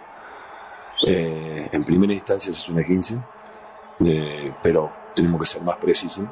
[1.06, 3.20] Eh, en primera instancia es un 15,
[4.00, 6.26] eh, pero tenemos que ser más precisos.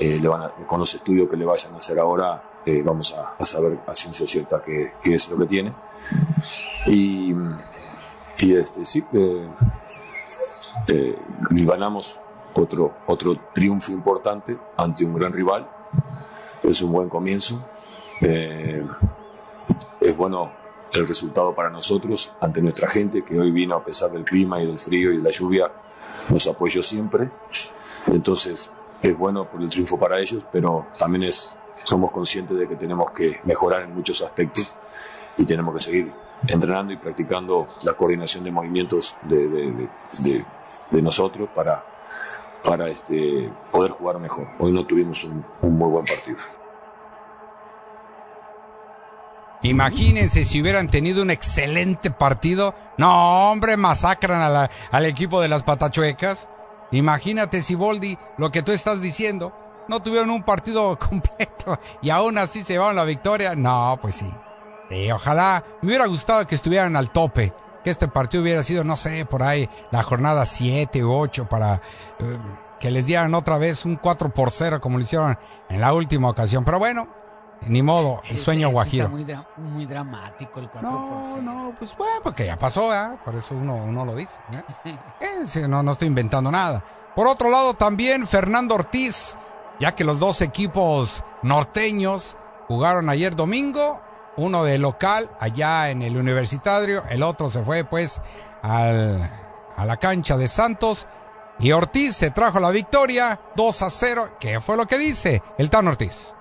[0.00, 0.20] Eh,
[0.66, 4.26] con los estudios que le vayan a hacer ahora eh, vamos a, saber a ciencia
[4.26, 5.72] cierta qué, es lo que tiene.
[6.86, 7.34] Y,
[8.38, 9.48] este, sí, eh,
[11.50, 12.20] ganamos
[12.54, 15.68] otro, otro triunfo importante ante un gran rival.
[16.62, 17.64] Es un buen comienzo.
[18.22, 18.84] Eh,
[20.00, 20.52] es bueno
[20.92, 24.66] el resultado para nosotros, ante nuestra gente que hoy vino a pesar del clima y
[24.66, 25.70] del frío y de la lluvia,
[26.28, 27.30] nos apoyó siempre.
[28.06, 28.70] Entonces
[29.02, 33.10] es bueno por el triunfo para ellos, pero también es, somos conscientes de que tenemos
[33.12, 34.74] que mejorar en muchos aspectos
[35.36, 36.12] y tenemos que seguir
[36.46, 39.88] entrenando y practicando la coordinación de movimientos de, de-
[40.22, 40.44] de-
[40.90, 41.84] de- nosotros para,
[42.64, 44.46] para este, poder jugar mejor.
[44.58, 46.36] Hoy no tuvimos un, un muy buen partido.
[49.62, 52.74] Imagínense si hubieran tenido un excelente partido.
[52.98, 56.48] No, hombre, masacran a la- al equipo de las patachuecas.
[56.90, 59.52] Imagínate, Siboldi, lo que tú estás diciendo.
[59.88, 63.54] no tuvieron un partido completo y aún así se llevaron la victoria.
[63.56, 64.30] No, pues sí.
[64.88, 67.52] Sí, ojalá me hubiera gustado que estuvieran al tope.
[67.82, 71.76] Que este partido hubiera sido, no sé, por ahí la jornada 7 u 8 para
[72.20, 72.38] eh,
[72.78, 75.36] que les dieran otra vez un 4 por 0 como lo hicieron
[75.68, 76.64] en la última ocasión.
[76.64, 77.08] Pero bueno,
[77.66, 79.04] ni modo, el sueño Ese- guajiro.
[79.06, 83.16] Está muy, dra- muy dramático el 4 No, no, pues bueno, porque ya pasó, ¿verdad?
[83.24, 84.40] Por eso uno, uno lo dice.
[85.20, 85.44] ¿eh?
[85.54, 86.82] Eh, no, no estoy inventando nada.
[87.14, 89.36] Por otro lado, también Fernando Ortiz,
[89.80, 92.36] ya que los dos equipos norteños
[92.68, 94.00] jugaron ayer domingo,
[94.36, 98.20] uno de local allá en el universitario, el otro se fue pues
[98.62, 99.30] al-
[99.76, 101.06] a la cancha de Santos.
[101.58, 104.30] Y Ortiz se trajo la victoria 2 a 0.
[104.40, 106.34] ¿Qué fue lo que dice el Tan Ortiz?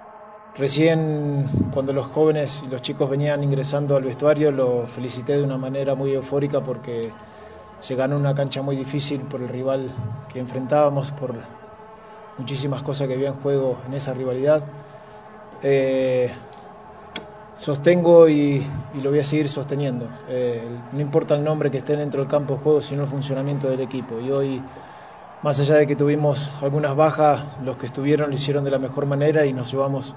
[0.58, 5.58] Recién cuando los jóvenes y los chicos venían ingresando al vestuario lo felicité de una
[5.58, 7.10] manera muy eufórica porque
[7.80, 9.88] se ganó una cancha muy difícil por el rival
[10.32, 11.34] que enfrentábamos, por
[12.38, 14.62] muchísimas cosas que había en juego en esa rivalidad.
[15.64, 16.30] Eh,
[17.58, 18.62] sostengo y,
[18.94, 20.08] y lo voy a seguir sosteniendo.
[20.28, 23.70] Eh, no importa el nombre que esté dentro del campo de juego, sino el funcionamiento
[23.70, 24.20] del equipo.
[24.20, 24.62] Y hoy
[25.44, 29.08] más allá de que tuvimos algunas bajas, los que estuvieron lo hicieron de la mejor
[29.08, 30.14] manera y nos llevamos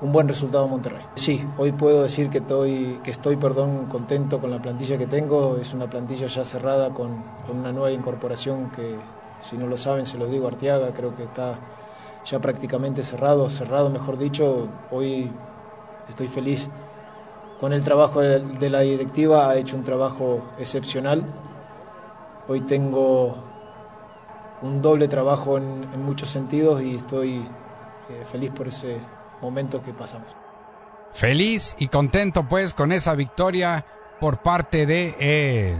[0.00, 1.02] un buen resultado Monterrey.
[1.14, 5.56] Sí, hoy puedo decir que estoy, que estoy perdón, contento con la plantilla que tengo.
[5.60, 8.96] Es una plantilla ya cerrada con, con una nueva incorporación que,
[9.40, 11.58] si no lo saben, se lo digo a creo que está
[12.24, 14.68] ya prácticamente cerrado, cerrado mejor dicho.
[14.90, 15.30] Hoy
[16.08, 16.68] estoy feliz
[17.58, 21.24] con el trabajo de, la directiva, ha hecho un trabajo excepcional.
[22.48, 23.36] Hoy tengo
[24.62, 27.46] un doble trabajo en, en muchos sentidos y estoy
[28.08, 28.98] eh, feliz por ese
[29.40, 30.28] momento que pasamos.
[31.12, 33.84] Feliz y contento pues con esa victoria
[34.20, 35.76] por parte de, eh,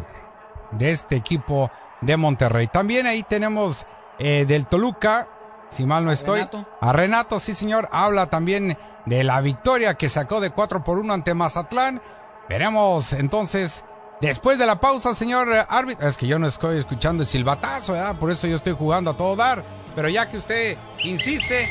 [0.73, 2.67] de este equipo de Monterrey.
[2.69, 3.87] También ahí tenemos
[4.19, 5.29] eh, del Toluca,
[5.71, 6.67] si mal no estoy, Renato.
[6.81, 11.13] a Renato, sí señor, habla también de la victoria que sacó de 4 por 1
[11.13, 12.01] ante Mazatlán.
[12.49, 13.85] Veremos entonces,
[14.21, 17.93] después de la pausa, señor eh, árbitro, es que yo no estoy escuchando el silbatazo,
[17.93, 18.17] ¿verdad?
[18.17, 19.63] por eso yo estoy jugando a todo dar,
[19.95, 21.69] pero ya que usted insiste,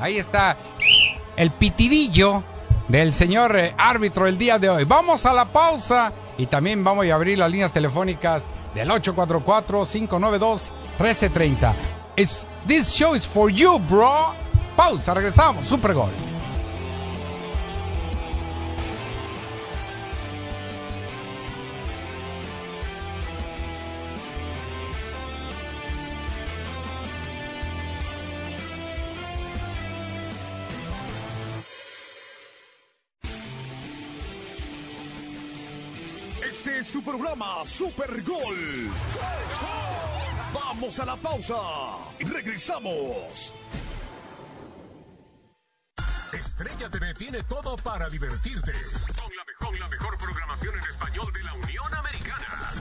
[0.00, 0.56] ahí está
[1.36, 2.42] el pitidillo
[2.88, 4.84] del señor eh, árbitro el día de hoy.
[4.84, 11.72] Vamos a la pausa y también vamos a abrir las líneas telefónicas del 844-592-1330.
[12.16, 14.34] It's- This show is for you, bro.
[14.76, 15.66] Pausa, regresamos.
[15.66, 16.10] Super Gol.
[37.04, 38.90] Programa Super Gol.
[40.54, 41.56] Vamos a la pausa
[42.24, 43.52] regresamos.
[46.32, 48.72] Estrella TV tiene todo para divertirte.
[48.72, 52.21] Con la mejor, la mejor programación en español de la Unión Americana.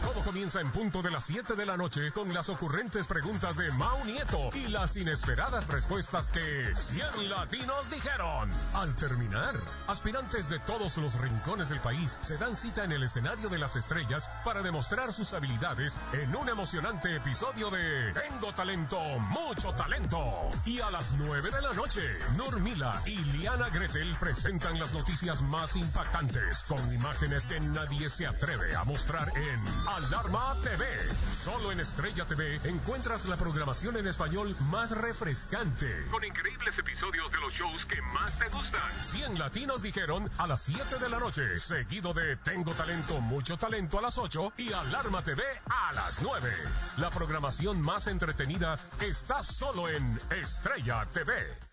[0.01, 3.71] Todo comienza en punto de las 7 de la noche con las ocurrentes preguntas de
[3.73, 8.49] Mau Nieto y las inesperadas respuestas que 100 latinos dijeron.
[8.73, 9.55] Al terminar,
[9.87, 13.75] aspirantes de todos los rincones del país se dan cita en el escenario de las
[13.75, 20.49] estrellas para demostrar sus habilidades en un emocionante episodio de Tengo talento, mucho talento.
[20.65, 22.01] Y a las 9 de la noche,
[22.35, 28.75] Normila y Liana Gretel presentan las noticias más impactantes con imágenes que nadie se atreve
[28.75, 29.61] a mostrar en
[29.95, 30.85] Alarma TV.
[31.27, 36.05] Solo en Estrella TV encuentras la programación en español más refrescante.
[36.09, 38.81] Con increíbles episodios de los shows que más te gustan.
[39.01, 43.99] 100 latinos dijeron a las 7 de la noche, seguido de Tengo talento, mucho talento
[43.99, 46.49] a las 8 y Alarma TV a las 9.
[46.97, 51.70] La programación más entretenida está solo en Estrella TV.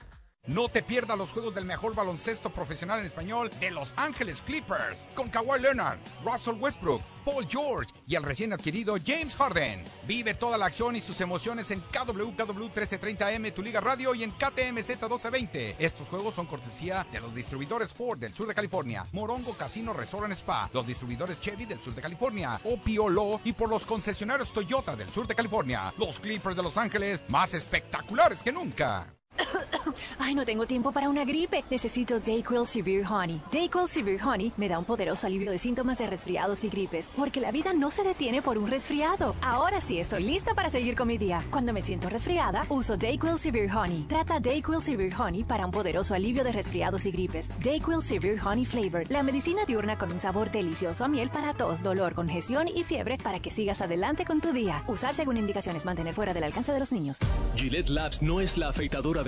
[0.48, 5.06] No te pierdas los juegos del mejor baloncesto profesional en español de Los Ángeles Clippers
[5.14, 9.84] con Kawhi Leonard, Russell Westbrook, Paul George y el recién adquirido James Harden.
[10.06, 14.30] Vive toda la acción y sus emociones en KWKW 1330M, tu liga radio y en
[14.30, 15.76] KTMZ 1220.
[15.78, 20.24] Estos juegos son cortesía de los distribuidores Ford del sur de California, Morongo Casino Resort
[20.24, 24.96] and Spa, los distribuidores Chevy del sur de California, Opiolo y por los concesionarios Toyota
[24.96, 25.92] del sur de California.
[25.98, 29.17] Los Clippers de Los Ángeles más espectaculares que nunca.
[30.18, 31.64] Ay, no tengo tiempo para una gripe.
[31.70, 33.40] Necesito Dayquil Severe Honey.
[33.52, 37.40] Dayquil Severe Honey me da un poderoso alivio de síntomas de resfriados y gripes, porque
[37.40, 39.34] la vida no se detiene por un resfriado.
[39.40, 41.42] Ahora sí estoy lista para seguir con mi día.
[41.50, 44.04] Cuando me siento resfriada, uso Dayquil Severe Honey.
[44.08, 47.48] Trata Dayquil Severe Honey para un poderoso alivio de resfriados y gripes.
[47.62, 51.82] Dayquil Severe Honey Flavor, la medicina diurna con un sabor delicioso a miel para tos,
[51.82, 54.82] dolor, congestión y fiebre para que sigas adelante con tu día.
[54.86, 57.18] Usar según indicaciones, mantener fuera del alcance de los niños.
[57.56, 59.27] Gillette Labs no es la afeitadora de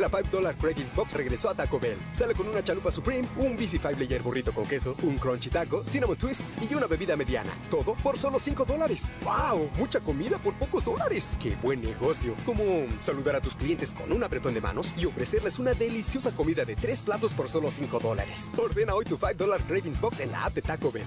[0.00, 1.98] La 5 Dollar Cravings Box regresó a Taco Bell.
[2.12, 5.84] Sale con una chalupa Supreme, un Beefy 5 Layer burrito con queso, un Crunchy Taco,
[5.84, 7.50] Cinnamon Twist y una bebida mediana.
[7.68, 9.12] Todo por solo 5 dólares.
[9.22, 9.70] ¡Wow!
[9.76, 11.36] Mucha comida por pocos dólares.
[11.38, 12.34] ¡Qué buen negocio!
[12.46, 12.64] Como
[13.00, 16.76] saludar a tus clientes con un apretón de manos y ofrecerles una deliciosa comida de
[16.76, 18.50] 3 platos por solo 5 dólares.
[18.56, 19.60] Ordena hoy tu 5 Dollar
[20.00, 21.04] Box en la app de Taco Bell.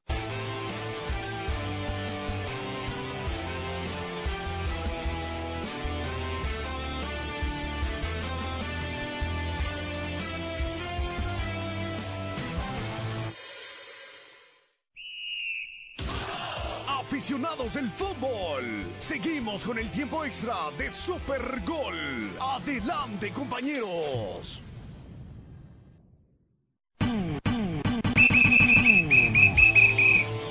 [17.71, 21.95] Del fútbol, seguimos con el tiempo extra de Super Gol.
[22.39, 24.61] Adelante, compañeros.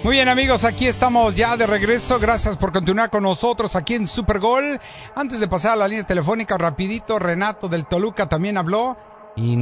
[0.03, 2.19] Muy bien amigos, aquí estamos ya de regreso.
[2.19, 4.81] Gracias por continuar con nosotros aquí en Super Gol.
[5.15, 8.97] Antes de pasar a la línea telefónica rapidito, Renato del Toluca también habló
[9.37, 9.55] y-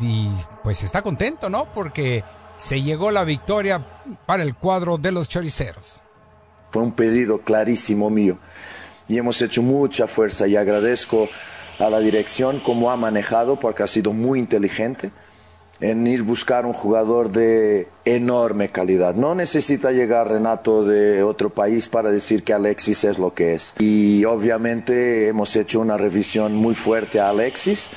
[0.00, 0.30] y,
[0.62, 1.66] pues está contento, ¿no?
[1.74, 2.24] Porque
[2.56, 3.84] se llegó la victoria
[4.24, 6.01] para el cuadro de los choriceros.
[6.72, 8.38] Fue un pedido clarísimo mío.
[9.06, 11.28] Y hemos hecho mucha fuerza y agradezco
[11.78, 15.10] a la dirección cómo ha manejado porque ha sido muy inteligente
[15.80, 19.14] en ir buscar un jugador de enorme calidad.
[19.14, 23.74] No necesita llegar Renato de otro país para decir que Alexis es lo que es.
[23.78, 27.90] Y obviamente hemos hecho una revisión muy fuerte a Alexis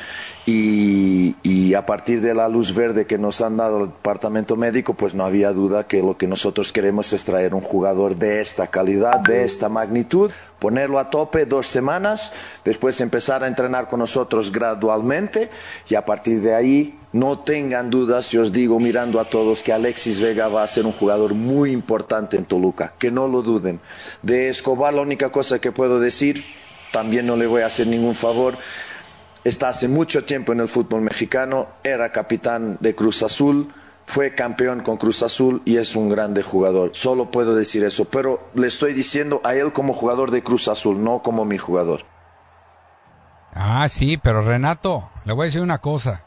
[0.47, 5.15] y, a partir de la luz verde que nos han dado el departamento médico, pues
[5.15, 9.21] no había duda que lo que nosotros queremos es traer un jugador de esta calidad,
[9.21, 10.29] de esta magnitud,
[10.59, 12.31] ponerlo a tope dos semanas,
[12.63, 15.49] después empezar a entrenar con nosotros gradualmente
[15.89, 19.73] y a partir de ahí no tengan dudas, si os digo mirando a todos que
[19.73, 23.79] Alexis Vega va a ser un jugador muy importante en Toluca, que no lo duden.
[24.21, 26.43] De Escobar la única cosa que puedo decir,
[26.91, 28.57] también no le voy a hacer ningún favor,
[29.43, 33.73] está hace mucho tiempo en el fútbol mexicano, era capitán de Cruz Azul,
[34.05, 36.91] fue campeón con Cruz Azul y es un grande jugador.
[36.93, 41.03] Solo puedo decir eso, pero le estoy diciendo a él como jugador de Cruz Azul,
[41.03, 42.05] no como mi jugador.
[43.53, 46.23] Ah, sí, pero Renato, le voy a decir una cosa.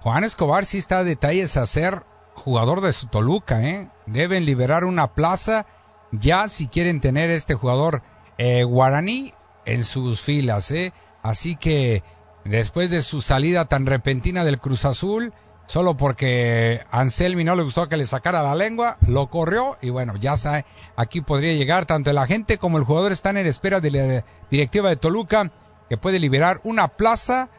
[0.00, 2.02] Juan Escobar sí está a detalles a ser
[2.34, 3.88] jugador de su Toluca, ¿eh?
[4.06, 5.66] Deben liberar una plaza
[6.12, 8.02] ya si quieren tener este jugador
[8.38, 9.32] eh, guaraní
[9.64, 10.92] en sus filas, ¿eh?
[11.22, 12.02] Así que
[12.44, 15.32] después de su salida tan repentina del Cruz Azul,
[15.66, 20.16] solo porque Anselmi no le gustó que le sacara la lengua, lo corrió y bueno,
[20.16, 20.64] ya sabe,
[20.96, 24.88] aquí podría llegar tanto el agente como el jugador están en espera de la directiva
[24.88, 25.52] de Toluca
[25.88, 27.50] que puede liberar una plaza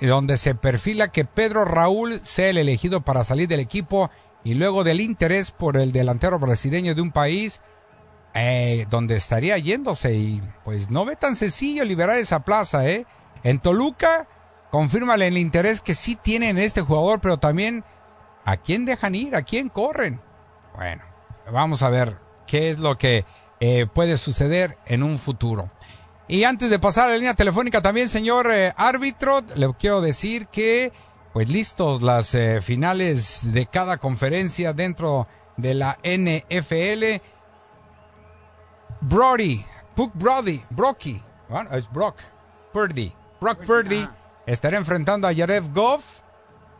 [0.00, 4.10] donde se perfila que Pedro Raúl sea el elegido para salir del equipo
[4.44, 7.60] y luego del interés por el delantero brasileño de un país
[8.34, 13.06] eh, donde estaría yéndose y pues no ve tan sencillo liberar esa plaza, ¿eh?
[13.42, 14.28] En Toluca,
[14.70, 17.84] confírmale el interés que sí tienen en este jugador, pero también
[18.44, 20.20] a quién dejan ir, a quién corren.
[20.74, 21.02] Bueno,
[21.50, 23.24] vamos a ver qué es lo que
[23.60, 25.70] eh, puede suceder en un futuro.
[26.28, 30.46] Y antes de pasar a la línea telefónica también, señor eh, árbitro, le quiero decir
[30.48, 30.92] que,
[31.32, 35.26] pues listos las eh, finales de cada conferencia dentro
[35.56, 37.22] de la NFL.
[39.00, 39.64] Brody,
[39.94, 42.16] Puck Brody, Brocky, bueno, es Brock
[42.72, 44.08] Purdy, Brock Purdy
[44.44, 46.20] estará enfrentando a Jared Goff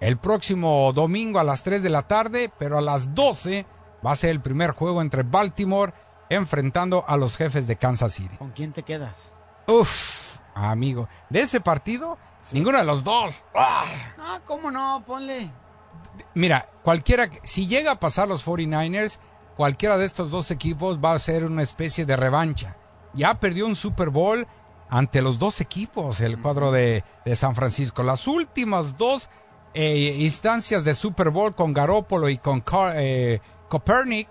[0.00, 3.66] el próximo domingo a las 3 de la tarde, pero a las 12
[4.04, 5.92] va a ser el primer juego entre Baltimore
[6.28, 8.36] enfrentando a los jefes de Kansas City.
[8.36, 9.34] ¿Con quién te quedas?
[9.68, 12.18] Uf, amigo, de ese partido,
[12.52, 13.44] ninguno de los dos.
[13.54, 13.84] Ah.
[14.18, 15.04] Ah, ¿cómo no?
[15.06, 15.50] Ponle.
[16.34, 19.18] Mira, cualquiera, si llega a pasar los 49ers,
[19.56, 22.76] cualquiera de estos dos equipos va a ser una especie de revancha.
[23.12, 24.46] Ya perdió un Super Bowl
[24.88, 28.02] ante los dos equipos, el cuadro de, de San Francisco.
[28.02, 29.28] Las últimas dos
[29.74, 34.28] eh, instancias de Super Bowl con Garópolo y con Car- eh, Copernic,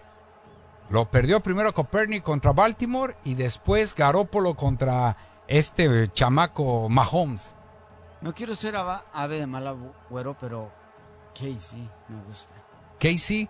[0.89, 5.17] lo perdió primero Copernic contra Baltimore y después Garópolo contra
[5.47, 7.55] este chamaco Mahomes.
[8.21, 10.71] No quiero ser ave de mal agüero, pero
[11.33, 12.53] Casey me gusta.
[12.99, 13.47] Casey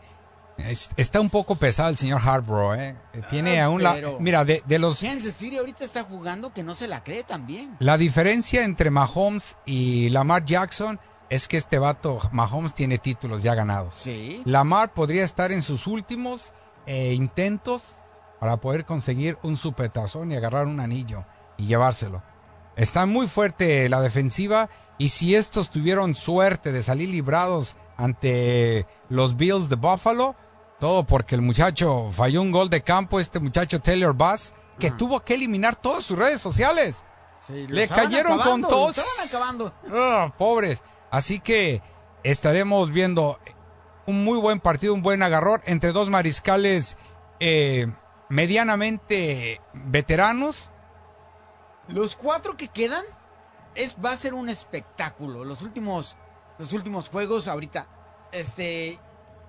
[0.58, 2.98] es- está un poco pesado el señor Harborough, ¿eh?
[3.30, 3.96] Tiene Ah, aún la...
[4.20, 5.00] Mira, de, de los...
[5.00, 7.76] Kansas City ahorita está jugando que no se la cree también.
[7.80, 13.54] La diferencia entre Mahomes y Lamar Jackson es que este vato, Mahomes, tiene títulos ya
[13.56, 13.96] ganados.
[13.96, 14.42] Sí.
[14.46, 16.52] Lamar podría estar en sus últimos
[16.88, 18.00] eh, intentos
[18.40, 21.26] para poder conseguir un supertazón y agarrar un anillo
[21.58, 22.24] y llevárselo.
[22.76, 29.36] Está muy fuerte la defensiva y si estos tuvieron suerte de salir librados ante los
[29.38, 30.36] Bills de Buffalo,
[30.80, 35.22] todo porque el muchacho falló un gol de campo, este muchacho Taylor Bass, que tuvo
[35.22, 37.04] que eliminar todas sus redes sociales.
[37.40, 39.00] Sí, Le cayeron con acabando, todos.
[39.28, 39.74] acabando.
[39.94, 40.84] Ah, pobres.
[41.10, 41.82] Así que
[42.24, 43.40] estaremos viendo
[44.08, 46.97] un muy buen partido, un buen agarrón entre dos mariscales
[47.39, 47.88] eh,
[48.30, 50.70] medianamente veteranos.
[51.88, 53.03] Los cuatro que quedan
[53.76, 55.43] es va a ser un espectáculo.
[55.45, 56.18] Los últimos
[56.58, 57.88] los últimos juegos ahorita
[58.32, 58.97] este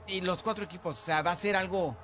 [0.06, 1.96] y los cuatro equipos, o sea, va a ser algo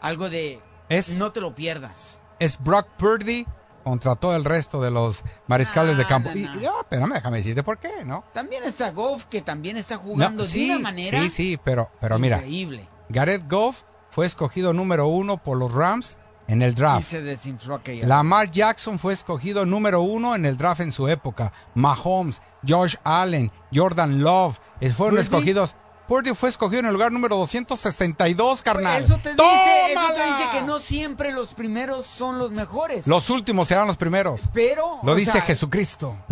[0.00, 2.20] algo de Es- no te lo pierdas.
[2.38, 3.46] Es Brock Purdy
[3.82, 6.30] contra todo el resto de los mariscales de Ah, campo.
[6.30, 6.60] no, Y, no.
[6.60, 8.24] y, ah, pero déjame decirte por qué, ¿no?
[8.32, 12.18] También está Goff que también está jugando No, de una manera Sí, sí, pero, pero
[12.18, 12.88] mira, increíble.
[13.08, 16.18] Gareth Goff fue escogido número uno por los Rams
[16.48, 17.08] en el Y draft.
[17.08, 18.06] se desinfló aquella.
[18.06, 21.52] Lamar Jackson fue escogido número uno en el draft en su época.
[21.74, 25.22] Mahomes, Josh Allen, Jordan Love eh, fueron Purdy.
[25.22, 25.76] escogidos.
[26.08, 29.00] Purdy fue escogido en el lugar número 262, carnal.
[29.02, 29.42] Eso te, dice,
[29.92, 33.06] eso te dice que no siempre los primeros son los mejores.
[33.06, 34.40] Los últimos serán los primeros.
[34.52, 36.16] Pero Lo dice sea, Jesucristo.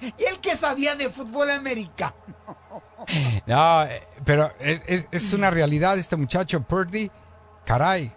[0.00, 2.14] Y el que sabía de fútbol americano.
[3.46, 7.10] No, eh, pero es, es- es una realidad este muchacho Purdy.
[7.64, 8.12] Caray.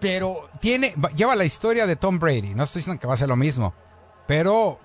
[0.00, 2.54] Pero tiene va- lleva la historia de Tom Brady.
[2.54, 3.74] No estoy diciendo que va a ser lo mismo,
[4.26, 4.80] pero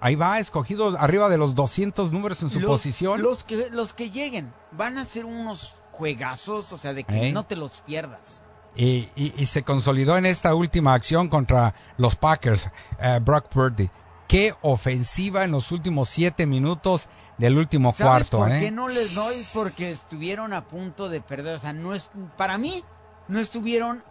[0.00, 3.22] ahí va escogido arriba de los 200 números en su los, posición.
[3.22, 7.32] Los que, los que lleguen van a ser unos juegazos, o sea, de que ¿Eh?
[7.32, 8.42] no te los pierdas.
[8.76, 12.68] Y, y- y se consolidó en esta última acción contra los Packers,
[13.00, 13.90] eh, Brock Purdy.
[14.28, 18.38] Qué ofensiva en los últimos siete minutos del último ¿Sabes cuarto.
[18.38, 18.60] por ¿eh?
[18.60, 19.34] qué no les doy?
[19.54, 21.56] Porque estuvieron a punto de perder.
[21.56, 22.84] O sea, no es, para mí,
[23.26, 24.04] no estuvieron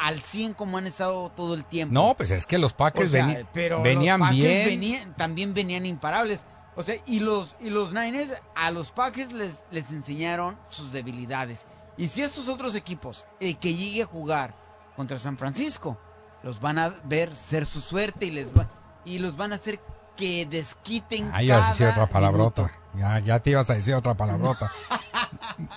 [0.00, 1.92] al 100 como han estado todo el tiempo.
[1.94, 4.66] No, pues es que los O Packers sea, veni- pero venían los Packers bien.
[4.68, 6.44] venían- también venían imparables.
[6.76, 11.66] O sea, y los, y los Niners a los Packers les, les enseñaron sus debilidades.
[11.98, 14.54] Y si estos otros equipos, el que llegue a jugar
[14.96, 15.98] contra San Francisco,
[16.42, 18.70] los van a ver ser su suerte y les va,
[19.04, 19.78] y los van a hacer
[20.16, 22.62] que desquiten Ah, ibas a cada decir otra palabrota.
[22.62, 22.79] minuto.
[22.94, 24.70] Ya, ya te ibas a decir otra palabrota.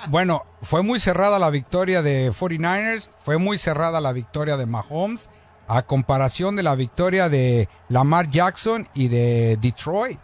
[0.09, 5.29] bueno, fue muy cerrada la victoria de 49ers, fue muy cerrada la victoria de Mahomes,
[5.67, 10.19] a comparación de la victoria de Lamar Jackson y de Detroit,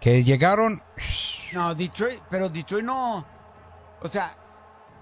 [0.00, 0.82] que llegaron...
[1.52, 3.26] No, Detroit, pero Detroit no.
[4.00, 4.34] O sea,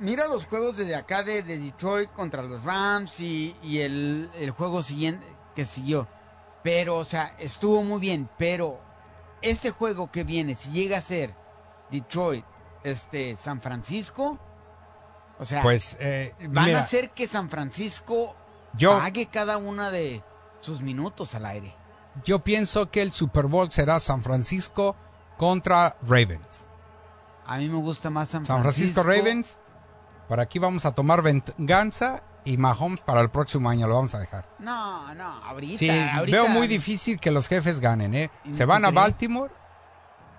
[0.01, 4.51] mira los juegos desde acá de, de Detroit contra los Rams y, y el, el
[4.51, 5.25] juego siguiente
[5.55, 6.09] que siguió.
[6.63, 8.29] Pero, o sea, estuvo muy bien.
[8.37, 8.81] Pero
[9.43, 11.35] este juego que viene, si llega a ser
[11.91, 12.45] Detroit,
[12.85, 14.39] este, San Francisco,
[15.39, 18.37] o sea, Pues, eh, van mira, a hacer que San Francisco
[18.75, 20.23] Yo- pague cada una de
[20.61, 21.75] sus minutos al aire.
[22.25, 24.97] yo pienso que el Super Bowl será San Francisco
[25.39, 26.67] contra Ravens.
[27.47, 29.03] A mí me gusta más San San Francisco.
[29.03, 29.59] Francisco Ravens.
[30.29, 34.19] Por aquí vamos a tomar venganza y Mahomes para el próximo año lo vamos a
[34.19, 34.49] dejar.
[34.59, 35.79] No, no, ahorita.
[35.79, 38.31] Sí, ahorita- veo muy difícil que los jefes ganen, ¿eh?
[38.53, 38.91] Se van a?
[38.91, 39.53] Baltimore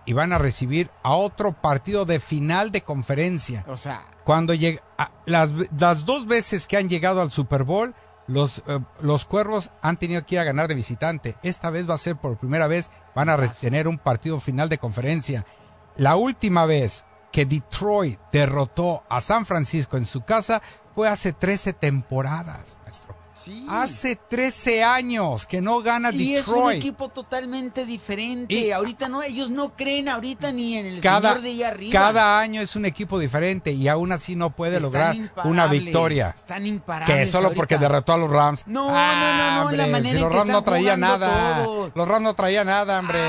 [0.05, 3.63] y van a recibir a otro partido de final de conferencia.
[3.67, 4.81] O sea, Cuando llega
[5.25, 7.93] las, las dos veces que han llegado al Super Bowl,
[8.27, 11.35] los, eh, los cuervos han tenido que ir a ganar de visitante.
[11.43, 14.77] Esta vez va a ser por primera vez, van a tener un partido final de
[14.77, 15.45] conferencia.
[15.97, 20.61] La última vez que Detroit derrotó a San Francisco en su casa
[20.95, 23.15] fue hace 13 temporadas, maestro.
[23.69, 26.77] Hace 13 años que no gana y es un Detroit.
[26.77, 28.53] equipo totalmente diferente.
[28.53, 31.91] Y- ahorita no, ellos no creen ahorita ni en el cada, señor de allá arriba.
[31.91, 35.15] cada año es un equipo diferente y aún así no puede Están lograr
[35.45, 36.35] una victoria.
[36.37, 37.17] Están imparables.
[37.17, 37.57] Que solo ahorita.
[37.57, 38.63] porque derrotó a los Rams.
[38.67, 41.63] No, Ah, no, no, no, la hombre, manera si los Rams no traían nada.
[41.65, 41.91] todos.
[41.95, 43.19] Los Rams no traían nada, hombre.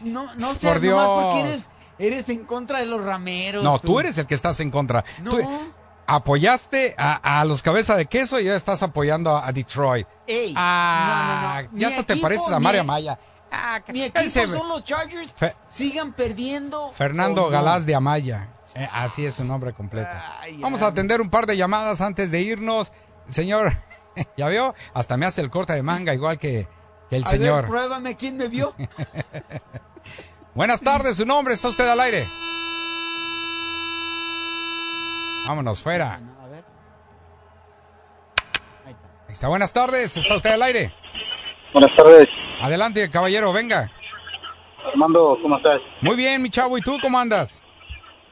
[0.00, 0.96] No, no Por seas Dios.
[1.00, 1.68] nomás porque eres,
[2.00, 3.62] eres en contra de los rameros.
[3.62, 5.04] No, tú eres el que estás en contra.
[5.22, 5.30] No.
[5.30, 5.38] Tú
[6.16, 10.06] apoyaste a, a los cabeza de queso y ya estás apoyando a, a Detroit.
[10.26, 11.78] Ey, Ah, no, no, no.
[11.78, 13.18] ya Mi hasta te equipo, pareces a mi- Mario Maya.
[13.92, 14.42] Mi cállese.
[14.42, 15.32] equipo son los Chargers.
[15.34, 16.90] Fe- Sigan perdiendo.
[16.92, 17.48] Fernando.
[17.50, 18.48] Galás de Amaya.
[18.74, 20.08] Eh, así es su nombre completo.
[20.60, 22.90] Vamos a atender un par de llamadas antes de irnos.
[23.28, 23.72] Señor,
[24.38, 24.74] ¿ya vio?
[24.94, 26.66] Hasta me hace el corte de manga igual que,
[27.10, 27.62] que el A señor.
[27.62, 28.74] ver, pruébame quién me vio.
[30.54, 32.28] Buenas tardes, su nombre, está usted al aire.
[35.46, 36.20] Vámonos fuera.
[36.42, 36.64] A ver.
[38.86, 38.94] Ahí
[39.28, 40.92] está, buenas tardes, está usted al aire.
[41.72, 42.28] Buenas tardes,
[42.60, 43.90] Adelante, caballero, venga.
[44.86, 45.80] Armando, ¿cómo estás?
[46.00, 47.62] Muy bien, mi chavo, ¿y tú cómo andas?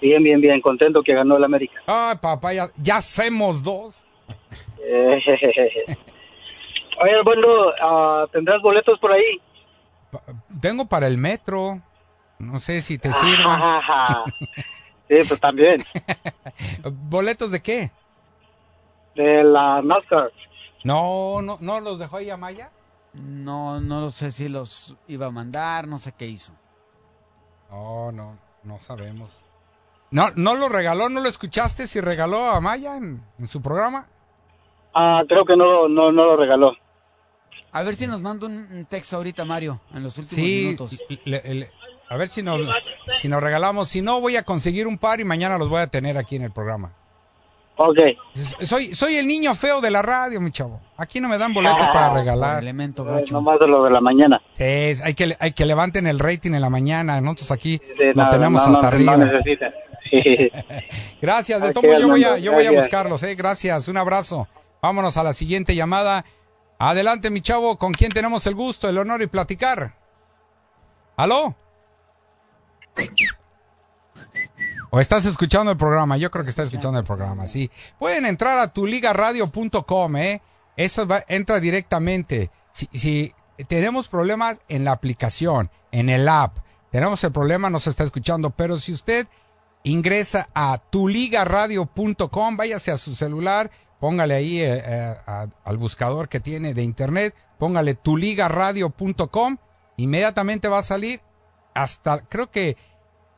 [0.00, 1.80] Bien, bien, bien, contento que ganó el América.
[1.86, 4.02] Ay, papá, ya, ya hacemos dos.
[4.82, 5.20] Eh,
[7.02, 9.40] Oye, Armando, ah, ¿tendrás boletos por ahí?
[10.61, 11.80] Tengo para el metro.
[12.38, 14.24] No sé si te sirva.
[15.11, 15.82] sí, pues también,
[16.84, 17.90] ¿Boletos de qué?
[19.16, 20.32] de la NASCAR.
[20.84, 22.70] No, no, no los dejó ahí Amaya.
[23.12, 26.52] No, no sé si los iba a mandar, no sé qué hizo.
[27.70, 29.36] No, no, no sabemos.
[30.12, 34.06] No, no lo regaló, ¿no lo escuchaste si regaló a Maya en, en su programa?
[34.94, 36.72] Ah, creo que no, no, no lo regaló.
[37.72, 40.98] A ver si nos manda un un texto ahorita, Mario, en los últimos Sí, minutos.
[41.24, 41.70] le- le-
[42.11, 42.61] a ver si nos,
[43.20, 43.88] si nos regalamos.
[43.88, 46.42] Si no, voy a conseguir un par y mañana los voy a tener aquí en
[46.42, 46.92] el programa.
[47.76, 47.96] Ok.
[48.61, 50.80] Soy, soy el niño feo de la radio, mi chavo.
[50.98, 52.58] Aquí no me dan boletos para regalar.
[52.62, 54.42] Elemento Eh, nomás de lo de la mañana.
[54.52, 57.18] Sí, es- hay que, hay que levanten el rating en la mañana.
[57.22, 59.16] Nosotros aquí Sí, lo no, tenemos no, hasta no, arriba.
[59.16, 59.26] No.
[60.11, 60.50] Sí.
[61.22, 63.34] Gracias, de todo yo voy a, yo voy a buscarlos, eh.
[63.34, 64.46] Gracias, un abrazo.
[64.82, 66.24] Vámonos a la siguiente llamada.
[66.78, 69.94] Adelante, mi chavo, ¿con quién tenemos el gusto, el honor y platicar?
[71.16, 71.54] ¿Aló?
[74.90, 76.16] ¿O estás escuchando el programa?
[76.16, 77.70] Yo creo que está escuchando el programa, sí.
[77.98, 80.42] Pueden entrar a tuligaradio.com, ¿eh?
[80.76, 82.51] Eso va- entra directamente.
[82.72, 83.32] Si,
[83.68, 86.57] tenemos problemas en la aplicación, en el app,
[86.90, 89.28] tenemos el problema, no se está escuchando, pero si usted
[89.84, 93.70] ingresa a tuligaradio.com, váyase a su celular,
[94.01, 99.59] póngale ahí eh, eh, al buscador que tiene de internet, póngale tuligaradio.com,
[99.98, 101.20] inmediatamente va a salir
[101.74, 102.76] hasta, creo que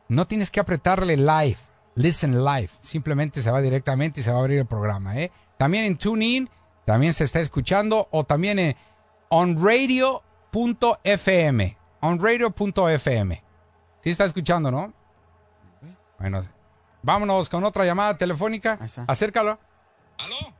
[0.09, 1.57] no tienes que apretarle live,
[1.95, 5.19] listen live, simplemente se va directamente y se va a abrir el programa.
[5.19, 5.33] ¿eh?
[5.59, 6.51] También en TuneIn,
[6.85, 8.77] también se está escuchando, o también en
[9.29, 10.19] onradio.fm,
[12.01, 13.45] onradio.fm.
[14.03, 14.93] Sí está escuchando, ¿no?
[16.19, 16.43] Bueno,
[17.03, 18.79] vámonos con otra llamada telefónica.
[19.07, 19.59] Acércalo.
[20.19, 20.55] ¿Aló?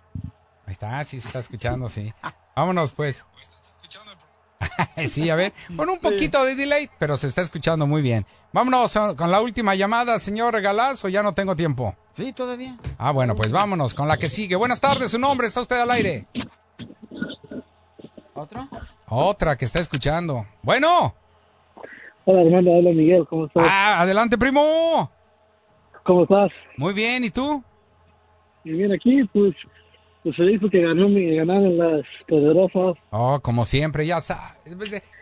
[0.67, 2.13] Ahí está, sí se está escuchando, sí.
[2.55, 3.25] Vámonos, pues.
[5.09, 8.27] sí, a ver, con un poquito de delay, pero se está escuchando muy bien.
[8.53, 11.95] Vámonos con la última llamada, señor Galaz, o ya no tengo tiempo.
[12.13, 12.77] Sí, todavía.
[12.99, 14.57] Ah, bueno, pues vámonos con la que sigue.
[14.57, 16.27] Buenas tardes, su nombre, está usted al aire.
[18.35, 18.69] ¿Otro?
[19.09, 20.47] Otra que está escuchando.
[20.63, 21.15] Bueno.
[22.25, 23.65] Hola, hermano, hola Miguel, ¿cómo estás?
[23.67, 25.11] Ah, adelante, primo.
[26.05, 26.51] ¿Cómo estás?
[26.77, 27.63] Muy bien, ¿y tú?
[28.65, 29.55] Y bien aquí, pues,
[30.23, 32.97] pues feliz porque ganó mi, ganaron las poderosas.
[33.11, 34.57] Oh, como siempre, ya sabes.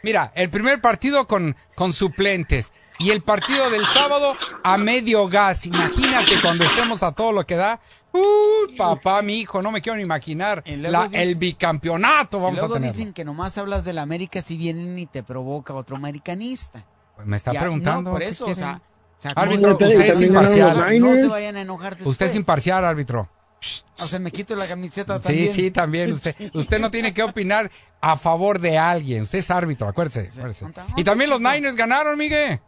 [0.02, 5.66] Mira, el primer partido con, con suplentes y el partido del sábado a medio gas.
[5.66, 7.80] Imagínate cuando estemos a todo lo que da.
[8.12, 12.58] Uh, papá, mi hijo, no me quiero ni imaginar la- dice- el bicampeonato Y vamos
[12.58, 12.92] a luego tener.
[12.92, 16.84] dicen que nomás hablas de la América si vienen y te provoca otro americanista.
[17.24, 18.10] Me está Ya, preguntando.
[18.10, 18.82] No, por ¿qué eso, o sea,
[19.18, 20.98] o sea, Árbitro, ¿cómo- usted es imparcial.
[21.00, 22.10] No se vayan a enojar después.
[22.12, 23.28] Usted es imparcial, árbitro.
[23.98, 25.48] O sea, me quito la camiseta Sí, también.
[25.48, 26.12] sí, también.
[26.12, 29.22] Usted, usted no tiene que opinar a favor de alguien.
[29.22, 30.28] Usted es árbitro, acuérdese.
[30.30, 30.66] acuérdese.
[30.96, 32.58] Y también los Niners ganaron, Miguel.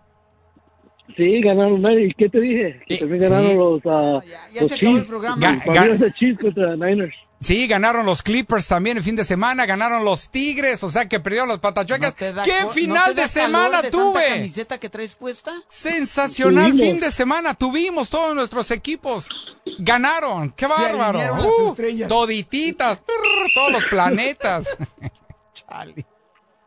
[1.16, 2.80] Sí, ganaron, ¿y qué te dije?
[2.86, 3.55] Que también ganaron sí.
[3.57, 4.20] los, ah,
[4.53, 5.36] ya los se acabó el programa.
[5.36, 7.14] Ga- Ga- Niners.
[7.43, 11.20] Sí, ganaron los Clippers también el fin de semana, ganaron los Tigres, o sea que
[11.20, 12.11] perdieron los patachuecas.
[12.11, 14.26] ¿No te da ¿Qué final no te de semana calor de tanta tuve?
[14.36, 15.53] camiseta que traes puesta?
[15.68, 16.88] Sensacional Tuvimos.
[16.88, 19.28] fin de semana, tuvimos todos nuestros equipos.
[19.78, 21.18] Ganaron, qué Se bárbaro.
[21.18, 22.09] las Uh, estrellas.
[22.09, 23.03] todititas,
[23.55, 24.68] todos los planetas.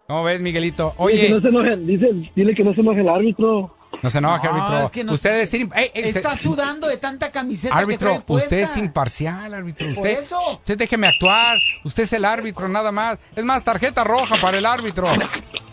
[0.07, 0.93] ¿Cómo ves, Miguelito?
[0.97, 3.75] Dile que Oye, no se enoje, dice, dile que no se enoje el árbitro.
[4.05, 4.79] No se enoje, No, árbitro.
[4.85, 5.71] es que no- tienen...
[5.75, 8.45] Ey, ey, Está usted- sudando de tanta camiseta que Árbitro, trae puesta.
[8.45, 9.87] usted es imparcial, árbitro.
[9.87, 10.39] Por Usted, eso.
[10.51, 11.57] usted déjeme actuar.
[11.83, 13.17] Usted es el árbitro, nada más.
[13.35, 15.09] Es más, tarjeta roja para el árbitro.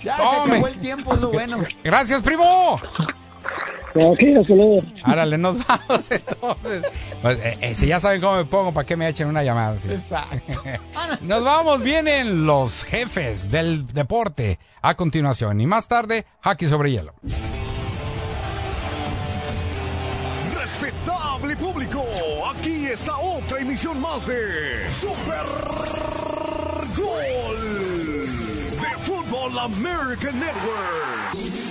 [0.03, 0.53] Ya se Tome.
[0.57, 1.63] acabó el tiempo, es lo bueno.
[1.85, 2.81] Gracias, primo.
[5.05, 6.83] Árale, nos vamos entonces.
[7.21, 9.79] Pues, eh, eh, si ya saben cómo me pongo, ¿para qué me echen una llamada?
[9.79, 9.91] sí?
[9.93, 10.63] Exacto.
[11.21, 15.61] Nos vamos, vienen los jefes del deporte a continuación.
[15.61, 17.13] Y más tarde, hockey sobre hielo.
[21.43, 22.05] Público,
[22.55, 25.45] aquí está otra emisión más de Super
[26.97, 28.27] Gol
[28.71, 31.62] de Fútbol American Network.